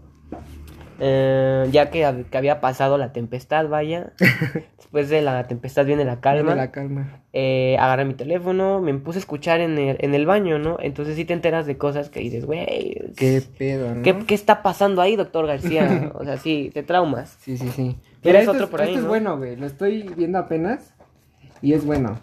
eh, 0.99 1.69
ya 1.71 1.91
que, 1.91 2.25
que 2.31 2.39
había 2.39 2.61
pasado 2.61 2.99
la 2.99 3.13
tempestad, 3.13 3.69
vaya. 3.69 4.13
Después 4.79 5.11
de 5.11 5.21
la 5.21 5.47
tempestad 5.47 5.85
viene 5.85 6.07
la 6.07 6.19
calma. 6.21 6.55
Viene 6.55 6.57
la 6.57 6.71
calma. 6.71 7.21
Eh, 7.35 7.77
agarré 7.79 8.07
mi 8.07 8.15
teléfono, 8.15 8.81
me 8.81 8.95
puse 8.95 9.19
a 9.19 9.21
escuchar 9.21 9.61
en 9.61 9.77
el, 9.77 9.99
en 10.01 10.15
el 10.15 10.25
baño, 10.25 10.59
¿no? 10.59 10.79
Entonces 10.81 11.15
sí 11.15 11.27
te 11.27 11.35
enteras 11.35 11.67
de 11.67 11.77
cosas 11.77 12.09
que 12.09 12.21
dices, 12.21 12.47
güey, 12.47 13.13
Qué 13.15 13.43
pedo, 13.59 13.95
¿no? 13.95 14.03
¿qué, 14.03 14.19
qué 14.27 14.35
está 14.35 14.63
pasando 14.63 15.03
ahí, 15.03 15.15
doctor 15.15 15.47
García? 15.47 16.11
O 16.15 16.25
sea, 16.25 16.39
sí, 16.39 16.71
te 16.73 16.83
traumas. 16.83 17.37
Sí, 17.43 17.59
sí, 17.59 17.69
sí. 17.69 17.99
¿Tienes 18.23 18.43
esto 18.43 18.53
otro 18.53 18.71
por 18.71 18.81
ahí, 18.81 18.89
esto 18.89 19.01
es 19.01 19.05
no? 19.05 19.09
bueno, 19.11 19.37
güey. 19.37 19.57
Lo 19.57 19.67
estoy 19.67 20.03
viendo 20.17 20.39
apenas 20.39 20.95
y 21.61 21.75
es 21.75 21.85
bueno. 21.85 22.19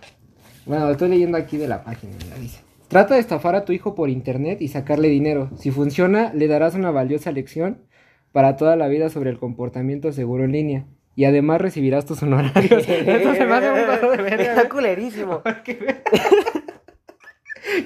Bueno, 0.66 0.86
lo 0.86 0.92
estoy 0.94 1.10
leyendo 1.10 1.38
aquí 1.38 1.58
de 1.58 1.68
la 1.68 1.84
página, 1.84 2.14
mira, 2.24 2.38
dice. 2.38 2.62
Trata 2.88 3.16
de 3.16 3.20
estafar 3.20 3.56
a 3.56 3.66
tu 3.66 3.74
hijo 3.74 3.96
por 3.96 4.10
internet 4.10 4.62
y 4.62 4.68
sacarle 4.68 5.08
dinero. 5.10 5.50
Si 5.58 5.72
funciona, 5.72 6.32
le 6.34 6.48
darás 6.48 6.76
una 6.76 6.92
valiosa 6.92 7.32
lección 7.32 7.80
para 8.32 8.58
toda 8.58 8.76
la 8.76 8.88
vida 8.88 9.10
sobre 9.10 9.30
el 9.30 9.40
comportamiento 9.40 10.12
seguro 10.12 10.44
en 10.44 10.52
línea. 10.52 10.86
Y 11.16 11.26
además 11.26 11.62
recibirás 11.62 12.06
tus 12.06 12.22
honorarios. 12.24 12.88
Esto 12.88 13.34
se 13.34 13.46
me 13.46 13.54
hace 13.54 13.72
un 13.72 13.88
paso 13.88 14.12
de 14.12 14.18
verga, 14.18 14.44
Está 14.44 14.70
culerísimo. 14.70 15.42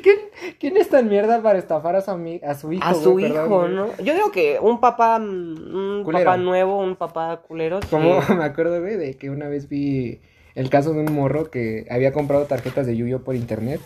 ¿Quién, 0.04 0.18
¿Quién 0.60 0.78
es 0.78 0.90
tan 0.90 1.08
mierda 1.08 1.42
para 1.42 1.58
estafar 1.58 1.96
a 1.96 2.02
su, 2.02 2.12
a 2.12 2.54
su 2.56 2.74
hijo? 2.74 2.84
A 2.86 2.94
su 2.94 3.12
güey? 3.14 3.31
Hijo. 3.31 3.68
¿no? 3.68 3.88
Yo 3.98 4.14
digo 4.14 4.31
que 4.31 4.58
un 4.62 4.80
papá, 4.80 5.20
mm, 5.20 5.24
un 5.24 6.04
Culero. 6.04 6.26
papá 6.26 6.38
nuevo, 6.38 6.80
un 6.80 6.96
papá 6.96 7.42
culero. 7.48 7.80
sí. 7.81 7.88
Como 7.90 8.22
me 8.38 8.44
acuerdo, 8.44 8.81
güey, 8.81 8.98
de 8.98 9.16
que 9.16 9.30
una 9.30 9.48
vez 9.48 9.70
vi 9.70 10.20
el 10.59 10.69
caso 10.69 10.91
de 10.94 11.00
un 11.00 11.13
morro 11.13 11.50
que 11.50 11.88
había 11.89 12.11
comprado 12.11 12.44
tarjetas 12.44 12.85
de 12.85 12.97
Yuyo 12.97 13.23
por 13.23 13.35
internet. 13.35 13.79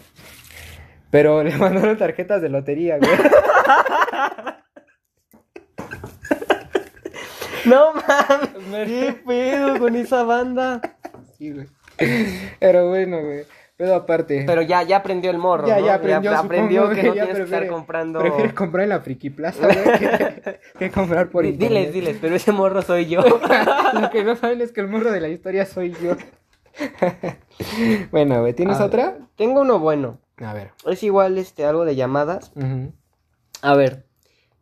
Pero 1.11 1.43
le 1.43 1.55
mandaron 1.55 1.95
tarjetas 1.97 2.41
de 2.41 2.49
lotería, 2.49 2.97
güey. 2.97 3.11
No 7.65 7.93
mames, 7.93 8.89
qué 8.89 9.15
pedo 9.25 9.79
con 9.79 9.95
esa 9.95 10.23
banda. 10.23 10.81
Sí, 11.37 11.51
güey. 11.51 11.67
Pero 12.59 12.89
bueno, 12.89 13.21
güey. 13.21 13.45
Pero 13.77 13.95
aparte. 13.95 14.43
Pero 14.45 14.61
ya, 14.61 14.83
ya 14.83 14.97
aprendió 14.97 15.31
el 15.31 15.37
morro, 15.37 15.65
ya, 15.65 15.79
¿no? 15.79 15.85
ya 15.85 15.93
aprendió, 15.93 16.37
aprendió 16.37 16.81
supongo, 16.81 17.01
que 17.01 17.07
no 17.07 17.15
ya 17.15 17.23
tienes 17.23 17.37
que 17.37 17.43
estar 17.43 17.67
comprando. 17.67 18.19
Prefiere 18.19 18.53
comprar 18.53 18.83
en 18.83 18.89
la 18.89 18.99
Friki 18.99 19.29
Plaza, 19.29 19.65
güey, 19.65 19.97
que, 19.97 20.59
que 20.79 20.91
comprar 20.91 21.29
por 21.29 21.45
internet. 21.45 21.69
Diles, 21.69 21.93
diles, 21.93 22.17
pero 22.19 22.35
ese 22.35 22.51
morro 22.51 22.81
soy 22.81 23.05
yo. 23.05 23.21
Lo 23.21 24.09
que 24.09 24.25
no 24.25 24.35
saben 24.35 24.59
es 24.59 24.73
que 24.73 24.81
el 24.81 24.89
morro 24.89 25.13
de 25.13 25.21
la 25.21 25.29
historia 25.29 25.65
soy 25.65 25.95
yo. 26.03 26.17
bueno, 28.11 28.41
güey, 28.41 28.53
¿tienes 28.53 28.79
A 28.79 28.85
otra? 28.85 29.11
ver, 29.11 29.21
Tengo 29.35 29.61
uno 29.61 29.79
bueno. 29.79 30.19
A 30.37 30.53
ver. 30.53 30.71
Es 30.85 31.03
igual 31.03 31.37
este 31.37 31.65
algo 31.65 31.85
de 31.85 31.95
llamadas. 31.95 32.51
A 33.61 33.75
ver, 33.75 34.05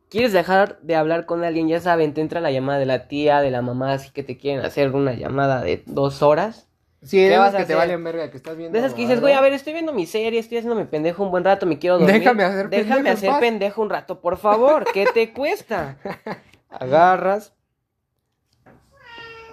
¿quieres 0.10 0.34
dejar 0.34 0.80
de 0.82 0.96
hablar 0.96 1.26
con 1.26 1.44
alguien? 1.44 1.68
Ya 1.68 1.80
saben, 1.80 2.14
te 2.14 2.22
entra 2.22 2.42
la 2.42 2.52
llamada 2.52 2.80
de 2.80 2.86
la 2.86 3.08
tía, 3.08 3.42
de 3.42 3.52
la 3.52 3.62
mamá, 3.62 3.94
así 3.94 4.12
que 4.12 4.24
te 4.24 4.38
quieren 4.38 4.64
hacer 4.66 4.94
una 4.94 5.14
llamada 5.14 5.62
de 5.62 5.84
dos 5.86 6.22
horas. 6.22 6.68
Sí, 7.04 7.18
de 7.18 7.30
¿Qué 7.30 7.34
esas 7.34 7.46
vas 7.46 7.56
a 7.56 7.58
que 7.58 7.66
te 7.66 7.74
valen 7.74 8.04
verga, 8.04 8.30
que 8.30 8.38
estás 8.38 8.56
viendo. 8.56 8.74
De 8.74 8.80
esas 8.80 8.94
que 8.94 9.02
dices, 9.02 9.20
güey, 9.22 9.34
a 9.34 9.42
ver, 9.42 9.54
estoy 9.54 9.74
viendo 9.74 9.92
mi 9.92 10.06
serie, 10.06 10.40
estoy 10.40 10.60
haciendo 10.60 10.80
mi 10.80 10.86
pendejo 10.86 11.24
un 11.24 11.32
buen 11.32 11.44
rato, 11.44 11.66
me 11.66 11.80
quiero 11.80 11.98
dormir. 11.98 12.20
Déjame 12.20 12.44
hacer 12.44 12.70
pendejo 12.70 12.90
Déjame 12.90 13.10
hacer 13.10 13.40
pendejo 13.40 13.82
un 13.82 13.90
rato, 13.90 14.22
por 14.22 14.38
favor, 14.38 14.86
¿qué 14.94 15.08
te 15.12 15.34
cuesta? 15.34 15.98
Agarras, 16.70 17.56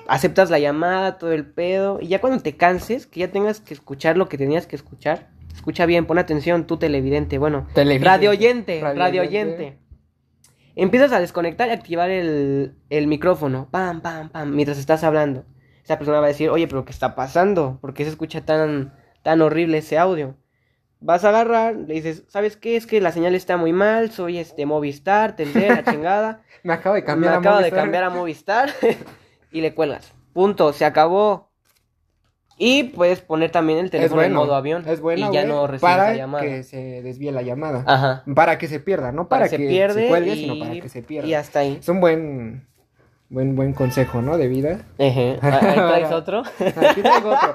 aceptas 0.08 0.50
la 0.50 0.58
llamada, 0.58 1.18
todo 1.18 1.32
el 1.32 1.46
pedo, 1.46 1.98
y 2.00 2.08
ya 2.08 2.20
cuando 2.20 2.42
te 2.42 2.56
canses, 2.56 3.06
que 3.06 3.20
ya 3.20 3.30
tengas 3.30 3.60
que 3.60 3.74
escuchar 3.74 4.16
lo 4.16 4.28
que 4.28 4.38
tenías 4.38 4.66
que 4.66 4.74
escuchar, 4.74 5.28
escucha 5.54 5.86
bien, 5.86 6.06
pon 6.06 6.18
atención, 6.18 6.66
tú 6.66 6.78
televidente, 6.78 7.38
bueno, 7.38 7.68
Televidente. 7.74 8.04
radio 8.08 8.30
oyente, 8.30 8.80
Radio 8.80 8.98
radio 8.98 9.22
oyente. 9.22 9.54
oyente. 9.56 9.78
Empiezas 10.76 11.12
a 11.12 11.20
desconectar 11.20 11.68
y 11.68 11.72
activar 11.72 12.08
el, 12.10 12.74
el 12.88 13.06
micrófono, 13.06 13.68
pam, 13.70 14.00
pam, 14.00 14.30
pam, 14.30 14.54
mientras 14.54 14.78
estás 14.78 15.02
hablando. 15.04 15.44
Esa 15.84 15.98
persona 15.98 16.20
va 16.20 16.26
a 16.26 16.28
decir, 16.28 16.50
oye, 16.50 16.68
pero 16.68 16.84
¿qué 16.84 16.92
está 16.92 17.14
pasando? 17.14 17.78
¿Por 17.80 17.94
qué 17.94 18.04
se 18.04 18.10
escucha 18.10 18.44
tan, 18.44 18.94
tan 19.22 19.40
horrible 19.42 19.78
ese 19.78 19.98
audio? 19.98 20.36
Vas 21.00 21.24
a 21.24 21.28
agarrar, 21.30 21.74
le 21.76 21.94
dices, 21.94 22.24
¿sabes 22.28 22.56
qué? 22.56 22.76
Es 22.76 22.86
que 22.86 23.00
la 23.00 23.12
señal 23.12 23.34
está 23.34 23.56
muy 23.56 23.72
mal, 23.72 24.10
soy 24.10 24.38
este 24.38 24.66
Movistar, 24.66 25.34
Telcel, 25.36 25.68
la 25.68 25.84
chingada. 25.92 26.42
Me 26.62 26.72
acabo 26.72 26.94
de 26.94 27.02
Me 27.02 27.06
cambiar 27.06 27.34
a 27.34 27.38
acabo 27.38 27.58
de 27.58 27.70
cambiar 27.70 28.04
a 28.04 28.10
Movistar 28.10 28.70
y 29.52 29.60
le 29.60 29.74
cuelgas. 29.74 30.12
Punto, 30.32 30.72
se 30.72 30.84
acabó. 30.84 31.48
Y 32.60 32.84
puedes 32.84 33.20
poner 33.20 33.52
también 33.52 33.78
el 33.78 33.90
teléfono 33.90 34.20
en 34.22 34.32
modo 34.32 34.56
avión. 34.56 34.82
Es 34.88 35.00
bueno, 35.00 35.30
Y 35.30 35.32
ya 35.32 35.44
no 35.44 35.68
recibes 35.68 35.80
para 35.80 36.08
la 36.10 36.16
llamada. 36.16 36.44
que 36.44 36.64
se 36.64 37.02
desvíe 37.02 37.30
la 37.30 37.42
llamada. 37.42 37.84
Ajá. 37.86 38.24
Para 38.34 38.58
que 38.58 38.66
se 38.66 38.80
pierda, 38.80 39.12
no 39.12 39.28
para, 39.28 39.42
Para, 39.42 39.50
se 39.50 39.58
que 39.58 39.68
pierde 39.68 40.02
se 40.02 40.08
cuelgue, 40.08 40.34
y... 40.34 40.40
sino 40.40 40.58
para 40.58 40.80
que 40.80 40.88
se 40.88 41.02
pierda. 41.02 41.28
y 41.28 41.34
hasta 41.34 41.60
ahí. 41.60 41.78
Es 41.80 41.88
un 41.88 42.00
buen, 42.00 42.66
buen, 43.28 43.54
buen 43.54 43.74
consejo, 43.74 44.22
¿no? 44.22 44.36
De 44.38 44.48
vida. 44.48 44.80
Ahí 44.98 45.12
traes 45.40 46.10
otro. 46.10 46.42
Aquí 46.58 47.00
traigo 47.00 47.30
otro. 47.30 47.54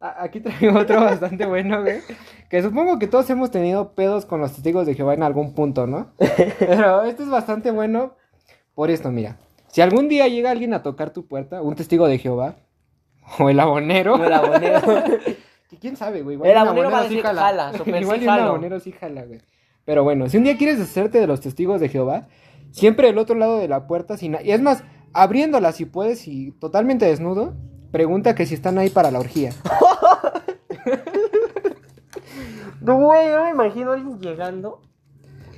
Aquí 0.00 0.40
traigo 0.40 0.78
otro 0.78 1.00
bastante 1.00 1.46
bueno, 1.46 1.82
güey. 1.82 2.00
Que 2.48 2.62
supongo 2.62 2.98
que 3.00 3.08
todos 3.08 3.28
hemos 3.30 3.50
tenido 3.50 3.94
pedos 3.94 4.24
con 4.24 4.40
los 4.40 4.52
testigos 4.52 4.86
de 4.86 4.94
Jehová 4.94 5.14
en 5.14 5.24
algún 5.24 5.54
punto, 5.54 5.88
¿no? 5.88 6.12
Pero 6.58 7.02
este 7.02 7.24
es 7.24 7.28
bastante 7.28 7.72
bueno 7.72 8.14
por 8.74 8.90
esto, 8.90 9.10
mira. 9.10 9.36
Si 9.74 9.80
algún 9.80 10.08
día 10.08 10.28
llega 10.28 10.52
alguien 10.52 10.72
a 10.72 10.84
tocar 10.84 11.10
tu 11.10 11.26
puerta, 11.26 11.60
un 11.60 11.74
testigo 11.74 12.06
de 12.06 12.18
Jehová, 12.18 12.54
o 13.40 13.50
el 13.50 13.58
abonero. 13.58 14.16
No, 14.16 14.24
el 14.24 14.32
abonero. 14.32 14.80
que 15.68 15.78
¿Quién 15.80 15.96
sabe, 15.96 16.22
güey? 16.22 16.36
Igual 16.36 16.48
El 16.48 16.56
abonero 16.58 16.92
va 16.92 17.00
a 17.00 17.02
sí 17.08 17.16
decir, 17.16 17.24
jala, 17.24 17.72
super 17.76 18.00
Igual 18.00 18.20
sí 18.20 18.24
jalo. 18.24 18.42
abonero 18.44 18.78
sí 18.78 18.92
jala, 18.92 19.24
güey. 19.24 19.40
Pero 19.84 20.04
bueno, 20.04 20.28
si 20.28 20.36
un 20.36 20.44
día 20.44 20.56
quieres 20.56 20.78
deshacerte 20.78 21.18
de 21.18 21.26
los 21.26 21.40
testigos 21.40 21.80
de 21.80 21.88
Jehová, 21.88 22.28
siempre 22.70 23.08
del 23.08 23.18
otro 23.18 23.34
lado 23.34 23.58
de 23.58 23.66
la 23.66 23.88
puerta, 23.88 24.16
sin... 24.16 24.36
y 24.44 24.52
es 24.52 24.62
más, 24.62 24.84
abriéndola 25.12 25.72
si 25.72 25.86
puedes 25.86 26.28
y 26.28 26.52
totalmente 26.60 27.06
desnudo, 27.06 27.56
pregunta 27.90 28.36
que 28.36 28.46
si 28.46 28.54
están 28.54 28.78
ahí 28.78 28.90
para 28.90 29.10
la 29.10 29.18
orgía. 29.18 29.50
No, 32.80 32.96
güey, 32.96 33.30
yo 33.30 33.44
me 33.44 33.50
imagino 33.50 33.92
a 33.92 33.94
alguien 33.94 34.20
llegando. 34.20 34.82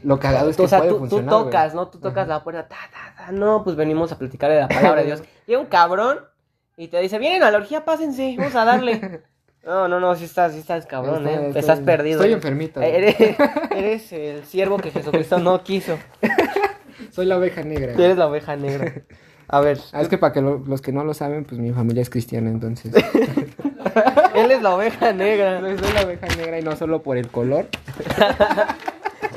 Lo 0.04 0.18
cagado 0.18 0.50
es 0.50 0.56
que 0.56 0.62
o 0.62 0.68
sea, 0.68 0.78
puede 0.78 0.90
tú, 0.90 0.94
tú 0.96 1.00
funcionar, 1.00 1.34
güey. 1.34 1.44
tocas, 1.44 1.74
¿no? 1.74 1.88
Tú 1.88 1.98
tocas 1.98 2.28
la 2.28 2.42
puerta. 2.44 2.68
Ta, 2.68 2.76
ta, 2.92 3.26
ta. 3.26 3.32
No, 3.32 3.62
pues 3.64 3.76
venimos 3.76 4.12
a 4.12 4.18
platicar 4.18 4.50
de 4.50 4.60
la 4.60 4.68
palabra 4.68 5.00
de 5.00 5.06
Dios. 5.06 5.22
Llega 5.46 5.60
un 5.60 5.66
cabrón 5.66 6.20
y 6.76 6.88
te 6.88 7.00
dice, 7.00 7.18
vienen 7.18 7.42
a 7.42 7.50
la 7.50 7.58
orgía, 7.58 7.84
pásense, 7.84 8.34
vamos 8.38 8.54
a 8.54 8.64
darle. 8.64 9.22
No, 9.66 9.88
no, 9.88 9.98
no, 9.98 10.14
sí 10.14 10.26
estás, 10.26 10.52
sí 10.52 10.60
estás 10.60 10.86
cabrón, 10.86 11.26
Estoy- 11.26 11.32
¿eh? 11.32 11.46
estoy- 11.48 11.58
estás 11.60 11.80
perdido. 11.80 12.18
Estoy 12.20 12.30
¿eh? 12.30 12.34
enfermito. 12.34 12.78
güey. 12.78 12.94
Eres, 12.94 13.16
eres 13.72 14.12
el 14.12 14.44
siervo 14.44 14.76
que 14.78 14.92
Jesucristo 14.92 15.40
no 15.40 15.60
quiso. 15.64 15.98
Soy 17.10 17.26
la 17.26 17.36
oveja 17.36 17.64
negra. 17.64 17.94
Tú 17.94 18.02
eres 18.04 18.16
la 18.16 18.28
oveja 18.28 18.54
negra. 18.54 18.92
A 19.48 19.60
ver, 19.60 19.80
Ah, 19.92 20.02
es 20.02 20.08
que 20.08 20.18
para 20.18 20.32
que 20.32 20.40
lo- 20.40 20.58
los 20.64 20.80
que 20.82 20.92
no 20.92 21.02
lo 21.02 21.14
saben, 21.14 21.44
pues 21.44 21.60
mi 21.60 21.72
familia 21.72 22.00
es 22.02 22.10
cristiana, 22.10 22.48
entonces. 22.48 22.92
él 24.36 24.52
es 24.52 24.62
la 24.62 24.72
oveja 24.76 25.12
negra. 25.12 25.58
soy 25.60 25.92
la 25.94 26.02
oveja 26.02 26.26
negra 26.36 26.60
y 26.60 26.62
no 26.62 26.76
solo 26.76 27.02
por 27.02 27.16
el 27.16 27.26
color. 27.28 27.66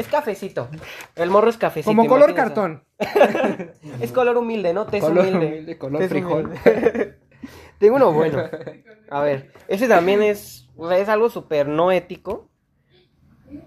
Cafecito. 0.10 0.70
El 1.16 1.30
morro 1.30 1.50
es 1.50 1.58
cafecito. 1.58 1.90
Como 1.90 2.08
color 2.08 2.34
cartón. 2.34 2.84
Es 4.02 4.12
color 4.12 4.38
humilde, 4.38 4.74
¿no? 4.74 4.86
Tez 4.86 5.02
Color 5.02 5.26
humilde. 5.26 5.46
humilde, 5.48 5.78
color 5.78 6.08
frijol. 6.08 6.46
humilde. 6.46 7.18
Tengo 7.80 7.96
uno 7.96 8.12
bueno. 8.12 8.44
A 9.10 9.22
ver, 9.22 9.52
ese 9.68 9.88
también 9.88 10.22
es, 10.22 10.68
o 10.76 10.90
sea, 10.90 10.98
es 11.00 11.08
algo 11.10 11.30
súper 11.30 11.68
no 11.68 11.92
ético. 11.92 12.50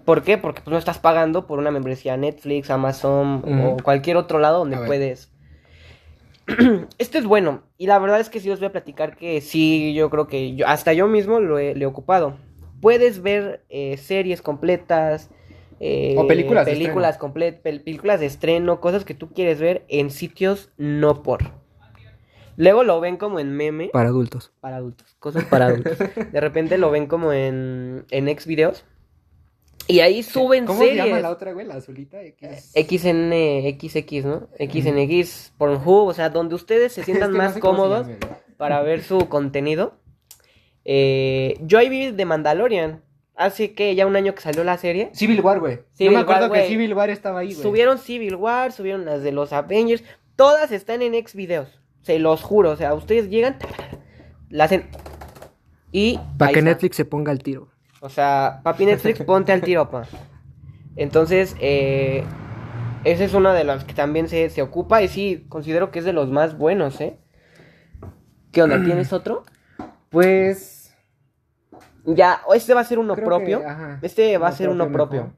¿Por 0.05 0.23
qué? 0.23 0.39
Porque 0.39 0.61
pues, 0.63 0.73
no 0.73 0.79
estás 0.79 0.99
pagando 0.99 1.47
por 1.47 1.59
una 1.59 1.71
membresía 1.71 2.17
Netflix, 2.17 2.71
Amazon 2.71 3.43
o 3.45 3.83
cualquier 3.83 4.17
otro 4.17 4.39
lado 4.39 4.59
donde 4.59 4.77
puedes. 4.79 5.33
Este 6.99 7.19
es 7.19 7.25
bueno. 7.25 7.63
Y 7.79 7.87
la 7.87 7.99
verdad 7.99 8.21
es 8.21 8.29
que 8.29 8.41
sí 8.41 8.51
os 8.51 8.61
voy 8.61 8.69
a 8.69 8.73
platicar 8.73 9.17
que 9.17 9.41
sí, 9.41 9.95
yo 9.95 10.11
creo 10.11 10.27
que 10.29 10.55
yo, 10.55 10.69
hasta 10.69 10.93
yo 10.93 11.09
mismo 11.09 11.41
lo 11.41 11.59
he 11.59 11.87
ocupado. 11.87 12.37
Puedes 12.81 13.23
ver 13.23 13.65
eh, 13.69 13.97
series 13.97 14.43
completas. 14.43 15.31
Eh, 15.85 16.15
O 16.17 16.27
películas 16.29 16.65
de 16.65 16.73
películas 16.73 17.19
pel- 17.19 17.61
películas 17.83 18.21
de 18.21 18.27
estreno, 18.27 18.81
cosas 18.81 19.05
que 19.05 19.15
tú 19.15 19.33
quieres 19.33 19.59
ver 19.61 19.85
en 19.89 20.11
sitios 20.11 20.71
no 20.77 21.23
por. 21.25 21.41
Luego 22.57 22.85
lo 22.85 23.01
ven 23.01 23.17
como 23.17 23.41
en 23.41 23.57
meme 23.57 23.89
Para 23.93 24.11
adultos. 24.11 24.53
para 24.61 24.77
adultos, 24.77 25.17
cosas 25.19 25.45
para 25.45 25.67
adultos. 25.67 25.99
De 25.99 26.41
repente 26.41 26.79
lo 26.79 26.91
ven 26.91 27.07
como 27.07 27.33
en, 27.33 28.05
en 28.11 28.29
X 28.29 28.47
videos. 28.47 28.85
Y 29.89 29.99
ahí 30.01 30.23
suben 30.23 30.65
¿Cómo 30.67 30.79
series. 30.79 31.03
se 31.03 31.09
llama 31.09 31.21
la 31.21 31.31
otra, 31.31 31.53
güey? 31.53 31.67
La 31.67 31.75
azulita. 31.75 32.23
X. 32.23 32.73
XN, 32.77 33.33
XX, 33.81 34.25
¿no? 34.25 34.49
XNX, 34.61 35.55
Pornhub, 35.59 36.07
o 36.07 36.15
sea, 36.15 36.31
donde 36.31 36.55
ustedes 36.55 36.93
se 36.93 37.03
sientan 37.03 37.31
Es 37.31 37.33
que 37.33 37.39
no 37.39 37.45
más 37.45 37.55
sé 37.55 37.61
cómo 37.61 37.79
cómodos 37.79 38.07
llame. 38.07 38.19
para 38.59 38.81
ver 38.83 39.03
su 39.03 39.29
contenido. 39.29 39.97
Eh, 40.85 41.57
yo 41.63 41.79
ahí 41.79 41.89
vi 41.89 42.13
de 42.13 42.25
Mandalorian. 42.25 43.03
Hace 43.35 43.73
que 43.75 43.95
ya 43.95 44.07
un 44.07 44.15
año 44.15 44.35
que 44.35 44.43
salió 44.43 44.63
la 44.63 44.77
serie. 44.77 45.11
Civil 45.15 45.41
War, 45.41 45.59
güey. 45.61 45.81
Yo 45.99 46.11
me 46.11 46.19
acuerdo 46.19 46.49
War, 46.49 46.61
que. 46.61 46.69
Civil 46.69 46.95
War 46.95 47.11
estaba 47.11 47.41
ahí, 47.41 47.55
güey. 47.55 47.63
Subieron 47.63 47.99
Civil 47.99 48.37
War, 48.37 48.73
subieron 48.73 49.05
las 49.05 49.23
de 49.23 49.33
los 49.33 49.53
Avengers. 49.53 50.05
Todas 50.37 50.71
están 50.71 51.03
en 51.03 51.15
X 51.15 51.35
videos. 51.35 51.81
Se 52.03 52.19
los 52.19 52.43
juro. 52.43 52.71
O 52.71 52.77
sea, 52.77 52.95
ustedes 52.95 53.31
llegan, 53.31 53.57
la 54.51 54.65
hacen. 54.65 54.89
Y. 55.93 56.19
Para 56.37 56.53
que 56.53 56.59
está. 56.59 56.71
Netflix 56.71 56.97
se 56.97 57.05
ponga 57.05 57.33
al 57.33 57.43
tiro. 57.43 57.69
O 58.01 58.09
sea, 58.09 58.61
papi 58.65 58.85
Netflix, 58.85 59.23
ponte 59.25 59.53
al 59.53 59.63
tiro, 59.63 59.89
pa. 59.89 60.07
Entonces, 60.97 61.57
eh, 61.61 62.25
esa 63.05 63.25
es 63.25 63.33
una 63.33 63.55
de 63.55 63.65
las 63.65 63.85
que 63.85 63.95
también 63.95 64.29
se, 64.29 64.51
se 64.51 64.61
ocupa 64.61 65.03
y 65.03 65.09
sí, 65.09 65.47
considero 65.49 65.91
que 65.91 66.01
es 66.01 66.05
de 66.05 66.13
los 66.13 66.29
más 66.29 66.59
buenos, 66.59 67.01
¿eh? 67.01 67.17
¿Qué 68.51 68.63
onda? 68.63 68.81
¿Tienes 68.85 69.13
otro? 69.13 69.45
Pues. 70.11 70.82
Ya, 72.05 72.43
este 72.55 72.75
va 72.75 72.81
a 72.81 72.85
ser 72.85 72.99
uno 72.99 73.15
creo 73.15 73.27
propio. 73.27 73.59
que, 73.61 73.67
ajá, 73.67 73.99
este 74.03 74.39
va 74.39 74.49
a 74.49 74.53
ser 74.53 74.69
uno 74.69 74.91
propio 74.93 75.21
mejor. 75.23 75.37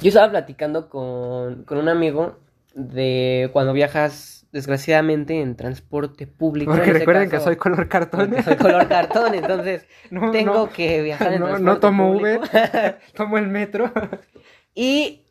Yo 0.00 0.08
estaba 0.08 0.30
platicando 0.30 0.88
con, 0.88 1.64
con 1.64 1.78
un 1.78 1.88
amigo 1.88 2.38
de 2.74 3.50
cuando 3.52 3.72
viajas, 3.72 4.46
desgraciadamente, 4.52 5.40
en 5.40 5.56
transporte 5.56 6.26
público. 6.26 6.72
Porque 6.72 6.90
ese 6.90 6.98
recuerden 7.00 7.30
que 7.30 7.40
soy 7.40 7.56
color 7.56 7.88
cartón. 7.88 8.34
soy 8.44 8.56
color 8.56 8.86
cartón, 8.88 9.34
entonces 9.34 9.86
No, 10.10 10.30
tengo 10.30 10.52
no. 10.54 10.68
que 10.72 11.02
viajar 11.02 11.32
en 11.32 11.40
No, 11.40 11.46
transporte 11.46 11.64
no 11.64 11.80
tomo 11.80 12.12
público. 12.12 12.40
Uber, 12.52 12.98
tomo 13.14 13.38
el 13.38 13.48
metro. 13.48 13.90
Y 14.74 15.22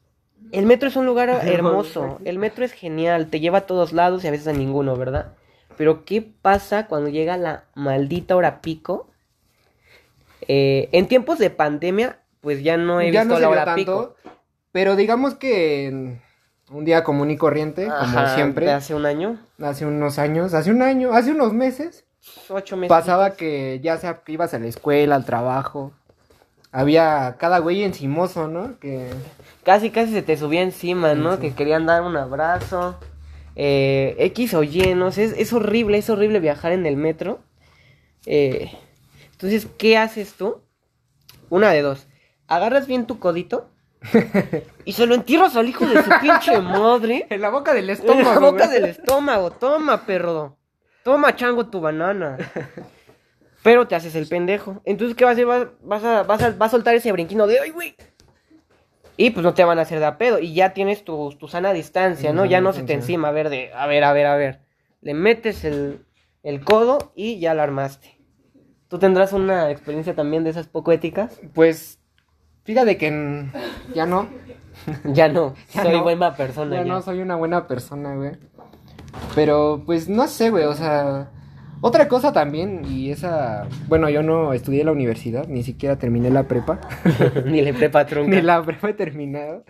el 0.51 0.65
metro 0.65 0.89
es 0.89 0.95
un 0.95 1.05
lugar 1.05 1.29
hermoso. 1.29 2.19
El 2.25 2.37
metro 2.39 2.65
es 2.65 2.73
genial. 2.73 3.27
Te 3.29 3.39
lleva 3.39 3.59
a 3.59 3.65
todos 3.65 3.93
lados 3.93 4.23
y 4.23 4.27
a 4.27 4.31
veces 4.31 4.47
a 4.47 4.53
ninguno, 4.53 4.95
¿verdad? 4.97 5.33
Pero 5.77 6.03
¿qué 6.05 6.21
pasa 6.21 6.87
cuando 6.87 7.09
llega 7.09 7.37
la 7.37 7.65
maldita 7.75 8.35
hora 8.35 8.61
pico? 8.61 9.09
Eh, 10.47 10.89
en 10.91 11.07
tiempos 11.07 11.39
de 11.39 11.49
pandemia, 11.49 12.19
pues 12.41 12.63
ya 12.63 12.77
no 12.77 13.01
he 13.01 13.11
ya 13.11 13.21
visto 13.23 13.35
no 13.35 13.39
la 13.39 13.49
hora 13.49 13.65
tanto. 13.65 14.15
pico. 14.23 14.31
Pero 14.71 14.95
digamos 14.95 15.35
que 15.35 16.17
un 16.69 16.85
día 16.85 17.03
común 17.03 17.31
y 17.31 17.37
corriente, 17.37 17.87
como 17.87 18.27
siempre, 18.35 18.65
de 18.67 18.73
hace 18.73 18.93
un 18.93 19.05
año, 19.05 19.39
hace 19.61 19.85
unos 19.85 20.19
años, 20.19 20.53
hace 20.53 20.71
un 20.71 20.81
año, 20.81 21.13
hace 21.13 21.31
unos 21.31 21.53
meses, 21.53 22.05
ocho 22.49 22.75
meses. 22.77 22.89
pasaba 22.89 23.31
que 23.35 23.79
ya 23.81 23.97
sea 23.97 24.21
que 24.23 24.33
ibas 24.33 24.53
a 24.53 24.59
la 24.59 24.67
escuela, 24.67 25.15
al 25.15 25.25
trabajo, 25.25 25.91
había 26.71 27.37
cada 27.39 27.59
güey 27.59 27.83
encimoso, 27.83 28.47
¿no? 28.47 28.77
Que 28.79 29.09
Casi, 29.63 29.89
casi 29.89 30.13
se 30.13 30.21
te 30.21 30.37
subía 30.37 30.61
encima, 30.61 31.13
¿no? 31.13 31.35
Sí. 31.35 31.41
Que 31.41 31.53
querían 31.53 31.85
dar 31.85 32.01
un 32.03 32.15
abrazo. 32.15 32.97
Eh, 33.55 34.15
X 34.19 34.53
o 34.53 34.63
Y, 34.63 34.93
no 34.95 35.11
sé, 35.11 35.25
es, 35.25 35.33
es 35.33 35.51
horrible, 35.51 35.97
es 35.97 36.09
horrible 36.09 36.39
viajar 36.39 36.71
en 36.71 36.85
el 36.85 36.95
metro. 36.95 37.39
Eh, 38.25 38.71
entonces, 39.37 39.67
¿qué 39.77 39.97
haces 39.97 40.33
tú? 40.33 40.63
Una 41.51 41.69
de 41.71 41.83
dos. 41.83 42.07
Agarras 42.47 42.87
bien 42.87 43.05
tu 43.05 43.19
codito 43.19 43.69
y 44.85 44.93
se 44.93 45.05
lo 45.05 45.13
entierras 45.13 45.55
al 45.55 45.69
hijo 45.69 45.85
de 45.85 46.01
su 46.03 46.09
pinche 46.19 46.59
madre. 46.59 47.27
en 47.29 47.41
la 47.41 47.49
boca 47.49 47.75
del 47.75 47.85
En 47.85 47.91
estómago. 47.91 48.33
la 48.33 48.39
boca 48.39 48.65
güey. 48.65 48.81
del 48.81 48.89
estómago. 48.89 49.51
Toma, 49.51 50.07
perro. 50.07 50.57
Toma, 51.03 51.35
chango, 51.35 51.67
tu 51.67 51.79
banana. 51.79 52.37
Pero 53.61 53.87
te 53.87 53.93
haces 53.93 54.15
el 54.15 54.27
pendejo. 54.27 54.81
Entonces, 54.85 55.15
¿qué 55.15 55.23
vas 55.23 55.31
a 55.31 55.33
hacer? 55.33 55.45
Vas, 55.45 55.67
vas 55.83 56.03
a, 56.03 56.23
vas, 56.23 56.41
a, 56.41 56.49
vas 56.51 56.69
a 56.69 56.71
soltar 56.71 56.95
ese 56.95 57.11
brinquino 57.11 57.45
de 57.45 57.59
¡ay, 57.59 57.69
güey! 57.69 57.95
Y 59.17 59.29
pues 59.29 59.43
no 59.43 59.53
te 59.53 59.63
van 59.63 59.77
a 59.77 59.83
hacer 59.83 59.99
de 59.99 60.05
a 60.05 60.17
pedo. 60.17 60.39
Y 60.39 60.55
ya 60.55 60.73
tienes 60.73 61.03
tu, 61.03 61.31
tu 61.39 61.47
sana 61.47 61.73
distancia, 61.73 62.33
¿no? 62.33 62.45
Ya 62.45 62.59
no 62.59 62.73
se 62.73 62.81
te 62.83 62.93
encima, 62.93 63.27
a 63.27 63.31
ver, 63.31 63.49
de, 63.49 63.71
a 63.73 63.85
ver, 63.85 64.03
a 64.03 64.13
ver, 64.13 64.25
a 64.25 64.35
ver. 64.35 64.61
Le 65.01 65.13
metes 65.13 65.63
el, 65.63 66.05
el 66.43 66.63
codo 66.63 67.11
y 67.15 67.39
ya 67.39 67.53
la 67.53 67.63
armaste. 67.63 68.16
¿Tú 68.87 68.99
tendrás 68.99 69.33
una 69.33 69.69
experiencia 69.71 70.15
también 70.15 70.43
de 70.43 70.51
esas 70.51 70.67
poco 70.67 70.91
éticas? 70.91 71.39
Pues 71.53 71.99
fíjate 72.63 72.97
que 72.97 73.45
ya 73.93 74.05
no, 74.05 74.27
Ya 75.13 75.27
no, 75.27 75.53
Ya 75.73 75.83
soy 75.83 75.93
no. 75.93 76.03
buena 76.03 76.35
persona. 76.35 76.75
ya 76.77 76.83
ya. 76.83 76.87
no 76.87 77.01
soy 77.01 77.19
una 77.21 77.35
buena 77.35 77.67
persona, 77.67 78.15
güey. 78.15 78.31
Pero 79.35 79.83
pues 79.85 80.07
no 80.09 80.27
sé, 80.27 80.49
güey, 80.51 80.65
o 80.65 80.73
sea, 80.73 81.31
otra 81.81 82.07
cosa 82.07 82.33
también 82.33 82.83
y 82.85 83.11
esa, 83.11 83.67
bueno, 83.87 84.09
yo 84.09 84.21
no 84.23 84.53
estudié 84.53 84.83
la 84.83 84.91
universidad, 84.91 85.47
ni 85.47 85.63
siquiera 85.63 85.97
terminé 85.97 86.29
la 86.29 86.43
prepa. 86.43 86.79
Ni 87.45 87.61
le 87.61 87.73
prepa 87.73 88.05
trunca. 88.05 88.35
Ni 88.35 88.41
la 88.41 88.61
prepa 88.63 88.89
he 88.89 88.93
terminado. 88.93 89.63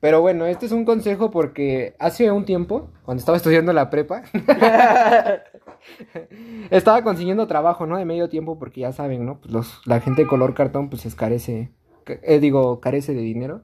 Pero 0.00 0.20
bueno, 0.20 0.46
este 0.46 0.66
es 0.66 0.72
un 0.72 0.84
consejo 0.84 1.30
porque 1.30 1.94
hace 1.98 2.30
un 2.30 2.44
tiempo, 2.44 2.90
cuando 3.04 3.20
estaba 3.20 3.36
estudiando 3.36 3.72
la 3.72 3.90
prepa, 3.90 4.22
estaba 6.70 7.02
consiguiendo 7.02 7.46
trabajo, 7.46 7.86
¿no? 7.86 7.96
De 7.98 8.04
medio 8.04 8.28
tiempo 8.28 8.58
porque 8.58 8.82
ya 8.82 8.92
saben, 8.92 9.24
¿no? 9.26 9.40
Pues 9.40 9.52
los, 9.52 9.80
la 9.86 10.00
gente 10.00 10.22
de 10.22 10.28
color 10.28 10.54
cartón 10.54 10.90
pues 10.90 11.06
escarece, 11.06 11.70
ca- 12.04 12.18
eh, 12.22 12.40
digo, 12.40 12.80
carece 12.80 13.14
de 13.14 13.20
dinero. 13.22 13.62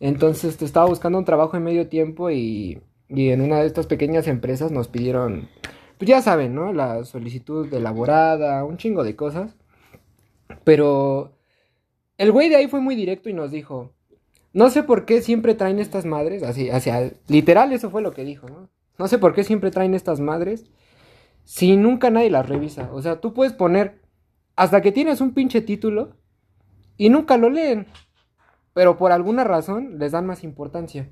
Entonces 0.00 0.56
te 0.58 0.64
estaba 0.64 0.86
buscando 0.86 1.18
un 1.18 1.24
trabajo 1.24 1.56
en 1.56 1.64
medio 1.64 1.88
tiempo 1.88 2.30
y, 2.30 2.82
y 3.08 3.30
en 3.30 3.40
una 3.42 3.60
de 3.60 3.66
estas 3.66 3.86
pequeñas 3.86 4.26
empresas 4.28 4.72
nos 4.72 4.88
pidieron 4.88 5.48
pues 5.98 6.08
ya 6.08 6.22
saben, 6.22 6.54
¿no? 6.54 6.72
La 6.72 7.04
solicitud 7.04 7.72
elaborada, 7.72 8.64
un 8.64 8.76
chingo 8.76 9.04
de 9.04 9.16
cosas. 9.16 9.56
Pero 10.64 11.32
el 12.18 12.32
güey 12.32 12.48
de 12.48 12.56
ahí 12.56 12.68
fue 12.68 12.80
muy 12.80 12.96
directo 12.96 13.28
y 13.30 13.34
nos 13.34 13.50
dijo, 13.50 13.92
no 14.52 14.70
sé 14.70 14.82
por 14.82 15.06
qué 15.06 15.22
siempre 15.22 15.54
traen 15.54 15.78
estas 15.80 16.06
madres, 16.06 16.42
así, 16.42 16.70
hacia, 16.70 17.12
literal 17.28 17.72
eso 17.72 17.90
fue 17.90 18.02
lo 18.02 18.12
que 18.12 18.24
dijo, 18.24 18.48
¿no? 18.48 18.70
No 18.98 19.08
sé 19.08 19.18
por 19.18 19.34
qué 19.34 19.44
siempre 19.44 19.70
traen 19.70 19.94
estas 19.94 20.20
madres 20.20 20.66
si 21.44 21.76
nunca 21.76 22.10
nadie 22.10 22.30
las 22.30 22.48
revisa. 22.48 22.90
O 22.92 23.02
sea, 23.02 23.20
tú 23.20 23.34
puedes 23.34 23.52
poner 23.52 24.02
hasta 24.56 24.80
que 24.80 24.92
tienes 24.92 25.20
un 25.20 25.34
pinche 25.34 25.60
título 25.60 26.16
y 26.96 27.08
nunca 27.08 27.36
lo 27.36 27.50
leen. 27.50 27.86
Pero 28.74 28.96
por 28.96 29.12
alguna 29.12 29.44
razón 29.44 29.98
les 29.98 30.12
dan 30.12 30.26
más 30.26 30.44
importancia. 30.44 31.10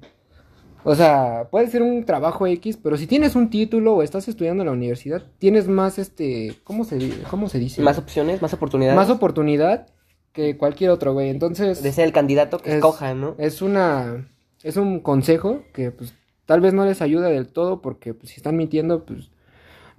O 0.82 0.94
sea, 0.94 1.48
puede 1.50 1.68
ser 1.68 1.82
un 1.82 2.04
trabajo 2.04 2.46
X, 2.46 2.78
pero 2.82 2.96
si 2.96 3.06
tienes 3.06 3.36
un 3.36 3.50
título 3.50 3.94
o 3.94 4.02
estás 4.02 4.28
estudiando 4.28 4.62
en 4.62 4.66
la 4.66 4.72
universidad, 4.72 5.22
tienes 5.38 5.68
más 5.68 5.98
este, 5.98 6.56
¿cómo 6.64 6.84
se, 6.84 7.22
cómo 7.30 7.48
se 7.48 7.58
dice? 7.58 7.82
Más 7.82 7.98
opciones, 7.98 8.40
más 8.40 8.54
oportunidades. 8.54 8.96
Más 8.96 9.10
oportunidad 9.10 9.88
que 10.32 10.56
cualquier 10.56 10.90
otro, 10.90 11.12
güey. 11.12 11.28
Entonces. 11.28 11.82
De 11.82 11.92
ser 11.92 12.06
el 12.06 12.12
candidato 12.12 12.58
que 12.58 12.70
es, 12.70 12.76
escoja, 12.76 13.14
¿no? 13.14 13.34
Es 13.38 13.62
una. 13.62 14.28
Es 14.62 14.76
un 14.76 15.00
consejo 15.00 15.62
que, 15.72 15.90
pues, 15.90 16.14
tal 16.46 16.60
vez 16.60 16.74
no 16.74 16.84
les 16.84 17.02
ayuda 17.02 17.28
del 17.28 17.48
todo 17.48 17.80
porque, 17.80 18.14
pues, 18.14 18.30
si 18.30 18.36
están 18.36 18.56
mintiendo, 18.56 19.04
pues. 19.04 19.30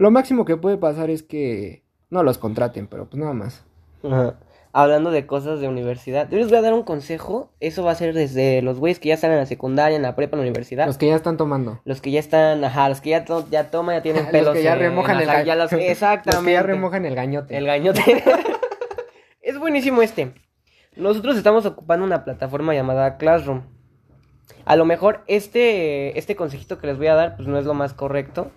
Lo 0.01 0.09
máximo 0.09 0.45
que 0.45 0.57
puede 0.57 0.77
pasar 0.77 1.11
es 1.11 1.21
que 1.21 1.83
no 2.09 2.23
los 2.23 2.39
contraten, 2.39 2.87
pero 2.87 3.05
pues 3.05 3.19
nada 3.21 3.33
más. 3.33 3.63
Ajá. 4.03 4.33
Hablando 4.73 5.11
de 5.11 5.27
cosas 5.27 5.59
de 5.59 5.67
universidad, 5.67 6.27
yo 6.31 6.39
les 6.39 6.47
voy 6.49 6.57
a 6.57 6.61
dar 6.61 6.73
un 6.73 6.81
consejo. 6.81 7.51
Eso 7.59 7.83
va 7.83 7.91
a 7.91 7.95
ser 7.95 8.15
desde 8.15 8.63
los 8.63 8.79
güeyes 8.79 8.97
que 8.99 9.09
ya 9.09 9.13
están 9.13 9.29
en 9.31 9.37
la 9.37 9.45
secundaria, 9.45 9.95
en 9.95 10.01
la 10.01 10.15
prepa, 10.15 10.37
en 10.37 10.39
la 10.39 10.45
universidad. 10.47 10.87
Los 10.87 10.97
que 10.97 11.05
ya 11.07 11.15
están 11.15 11.37
tomando. 11.37 11.81
Los 11.85 12.01
que 12.01 12.09
ya 12.09 12.19
están, 12.19 12.63
ajá, 12.63 12.89
los 12.89 12.99
que 12.99 13.11
ya, 13.11 13.25
to 13.25 13.45
ya 13.51 13.69
toman, 13.69 13.97
ya 13.97 14.01
tienen 14.01 14.25
pelos. 14.31 14.47
los 14.47 14.55
que 14.55 14.63
ya 14.63 14.73
en- 14.73 14.79
remojan 14.79 15.19
el 15.21 15.29
ajá, 15.29 15.41
ga- 15.41 15.45
ya 15.45 15.55
los- 15.55 15.71
Exactamente. 15.73 16.35
Los 16.37 16.45
que 16.45 16.51
ya 16.53 16.63
remojan 16.63 17.05
el 17.05 17.13
gañote. 17.13 17.55
El 17.55 17.67
gañote. 17.67 18.01
es 19.43 19.59
buenísimo 19.59 20.01
este. 20.01 20.33
Nosotros 20.95 21.37
estamos 21.37 21.65
ocupando 21.67 22.03
una 22.05 22.23
plataforma 22.25 22.73
llamada 22.73 23.17
Classroom. 23.17 23.61
A 24.65 24.75
lo 24.75 24.85
mejor 24.85 25.21
este, 25.27 26.17
este 26.17 26.35
consejito 26.35 26.79
que 26.79 26.87
les 26.87 26.97
voy 26.97 27.07
a 27.07 27.13
dar, 27.15 27.35
pues 27.35 27.47
no 27.47 27.59
es 27.59 27.65
lo 27.65 27.73
más 27.73 27.93
correcto. 27.93 28.51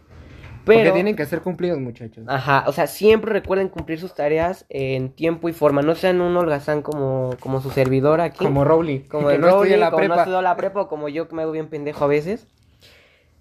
Porque 0.65 0.81
Pero, 0.81 0.95
tienen 0.95 1.15
que 1.15 1.27
ser 1.27 1.43
cumplidos, 1.43 1.79
muchachos. 1.79 2.25
ajá, 2.27 2.65
o 2.67 2.73
sea, 2.73 2.87
siempre 2.87 3.33
recuerden 3.33 3.69
cumplir 3.69 4.01
sus 4.01 4.15
tareas 4.15 4.65
en 4.71 5.11
tiempo 5.11 5.49
y 5.49 5.53
forma. 5.53 5.83
No 5.83 5.95
sean 5.95 6.21
un 6.23 6.35
holgazán 6.37 6.81
como, 6.83 7.37
como 7.41 7.61
su 7.61 7.71
servidor 7.71 8.21
aquí. 8.23 8.45
Como 8.45 8.65
Rowley. 8.65 9.01
Como 9.01 9.29
que 9.29 9.35
el 9.35 9.41
no 9.43 9.49
Rowley, 9.49 9.77
la 9.77 9.91
como 9.91 10.03
no 10.03 10.07
prepa. 10.09 10.23
estudió 10.23 10.43
la 10.43 10.57
prepa, 10.57 10.81
o 10.83 10.89
como 10.89 11.09
yo 11.11 11.29
que 11.29 11.37
me 11.37 11.43
hago 11.43 11.53
bien 11.53 11.69
pendejo 11.69 12.05
a 12.05 12.09
veces. 12.09 12.47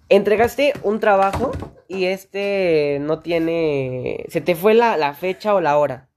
Entregaste 0.09 0.73
un 0.83 0.99
trabajo 0.99 1.51
y 1.87 2.05
este 2.05 2.97
no 3.01 3.19
tiene... 3.19 4.25
Se 4.27 4.41
te 4.41 4.55
fue 4.55 4.73
la, 4.73 4.97
la 4.97 5.13
fecha 5.13 5.55
o 5.55 5.61
la 5.61 5.77
hora. 5.77 6.09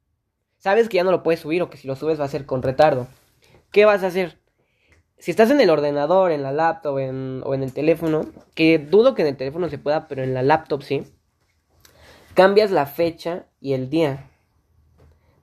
Sabes 0.58 0.88
que 0.88 0.96
ya 0.96 1.04
no 1.04 1.12
lo 1.12 1.22
puedes 1.22 1.40
subir 1.40 1.62
o 1.62 1.70
que 1.70 1.76
si 1.76 1.86
lo 1.86 1.94
subes 1.94 2.20
va 2.20 2.25
a 2.25 2.28
ser 2.28 2.46
con 2.46 2.62
retardo. 2.62 3.06
¿Qué 3.70 3.84
vas 3.84 4.02
a 4.02 4.08
hacer? 4.08 4.38
Si 5.18 5.30
estás 5.30 5.50
en 5.50 5.61
el 5.61 5.70
ordenador, 5.70 6.30
en 6.30 6.42
la 6.42 6.52
laptop 6.52 6.99
en- 6.99 7.42
o 7.44 7.54
en 7.54 7.62
el 7.62 7.73
teléfono, 7.73 8.26
que 8.54 8.78
dudo 8.78 9.14
que 9.14 9.23
en 9.23 9.28
el 9.28 9.37
teléfono 9.37 9.68
se 9.68 9.78
pueda, 9.78 10.08
pero 10.08 10.23
en 10.23 10.35
la 10.35 10.42
laptop 10.42 10.82
sí, 10.82 11.04
cambias 12.35 12.70
la 12.70 12.87
fecha 12.87 13.46
y 13.61 13.73
el 13.73 13.88
día. 13.88 14.30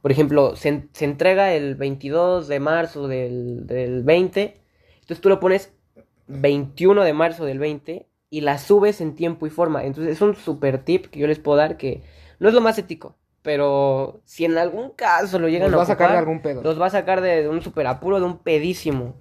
Por 0.01 0.11
ejemplo, 0.11 0.55
se, 0.55 0.69
en- 0.69 0.89
se 0.93 1.05
entrega 1.05 1.53
el 1.53 1.75
22 1.75 2.47
de 2.47 2.59
marzo 2.59 3.07
del, 3.07 3.65
del 3.65 4.03
20, 4.03 4.61
entonces 4.95 5.21
tú 5.21 5.29
lo 5.29 5.39
pones 5.39 5.73
21 6.27 7.03
de 7.03 7.13
marzo 7.13 7.45
del 7.45 7.59
20 7.59 8.07
y 8.29 8.41
la 8.41 8.57
subes 8.57 9.01
en 9.01 9.15
tiempo 9.15 9.47
y 9.47 9.49
forma. 9.49 9.83
Entonces 9.85 10.13
es 10.13 10.21
un 10.21 10.35
super 10.35 10.83
tip 10.83 11.07
que 11.07 11.19
yo 11.19 11.27
les 11.27 11.39
puedo 11.39 11.57
dar 11.57 11.77
que 11.77 12.03
no 12.39 12.47
es 12.49 12.53
lo 12.53 12.61
más 12.61 12.77
ético, 12.77 13.15
pero 13.41 14.21
si 14.25 14.45
en 14.45 14.57
algún 14.57 14.91
caso 14.91 15.39
lo 15.39 15.47
llegan 15.49 15.71
Los 15.71 15.79
va 15.79 15.83
a 15.83 15.87
sacar 15.87 16.07
de 16.09 16.13
ocupar, 16.17 16.23
algún 16.23 16.41
pedo. 16.41 16.61
los 16.61 16.79
va 16.79 16.87
a 16.87 16.91
sacar 16.91 17.21
de 17.21 17.47
un 17.49 17.61
super 17.61 17.87
apuro, 17.87 18.19
de 18.19 18.25
un 18.25 18.37
pedísimo. 18.39 19.15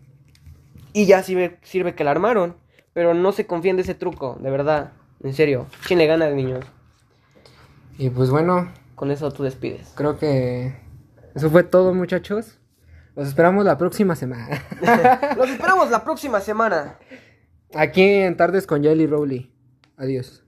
Y 0.92 1.06
ya 1.06 1.22
sirve, 1.22 1.58
sirve 1.62 1.94
que 1.94 2.04
la 2.04 2.10
armaron. 2.10 2.56
Pero 2.92 3.14
no 3.14 3.32
se 3.32 3.46
confíen 3.46 3.76
de 3.76 3.82
ese 3.82 3.94
truco, 3.94 4.36
de 4.40 4.50
verdad. 4.50 4.92
En 5.22 5.32
serio. 5.34 5.66
Échenle 5.84 6.06
ganas, 6.06 6.34
niños. 6.34 6.64
Y 7.98 8.10
pues 8.10 8.30
bueno, 8.30 8.70
Con 8.94 9.10
eso 9.10 9.30
tú 9.30 9.42
despides. 9.44 9.92
creo 9.94 10.18
que 10.18 10.74
eso 11.34 11.50
fue 11.50 11.62
todo, 11.62 11.94
muchachos. 11.94 12.58
Los 13.14 13.28
esperamos 13.28 13.64
la 13.64 13.76
próxima 13.78 14.16
semana. 14.16 14.62
Los 15.36 15.50
esperamos 15.50 15.90
la 15.90 16.02
próxima 16.04 16.40
semana. 16.40 16.98
Aquí 17.74 18.02
en 18.02 18.36
Tardes 18.36 18.66
con 18.66 18.82
Jelly 18.82 19.06
Rowley. 19.06 19.52
Adiós. 19.96 20.42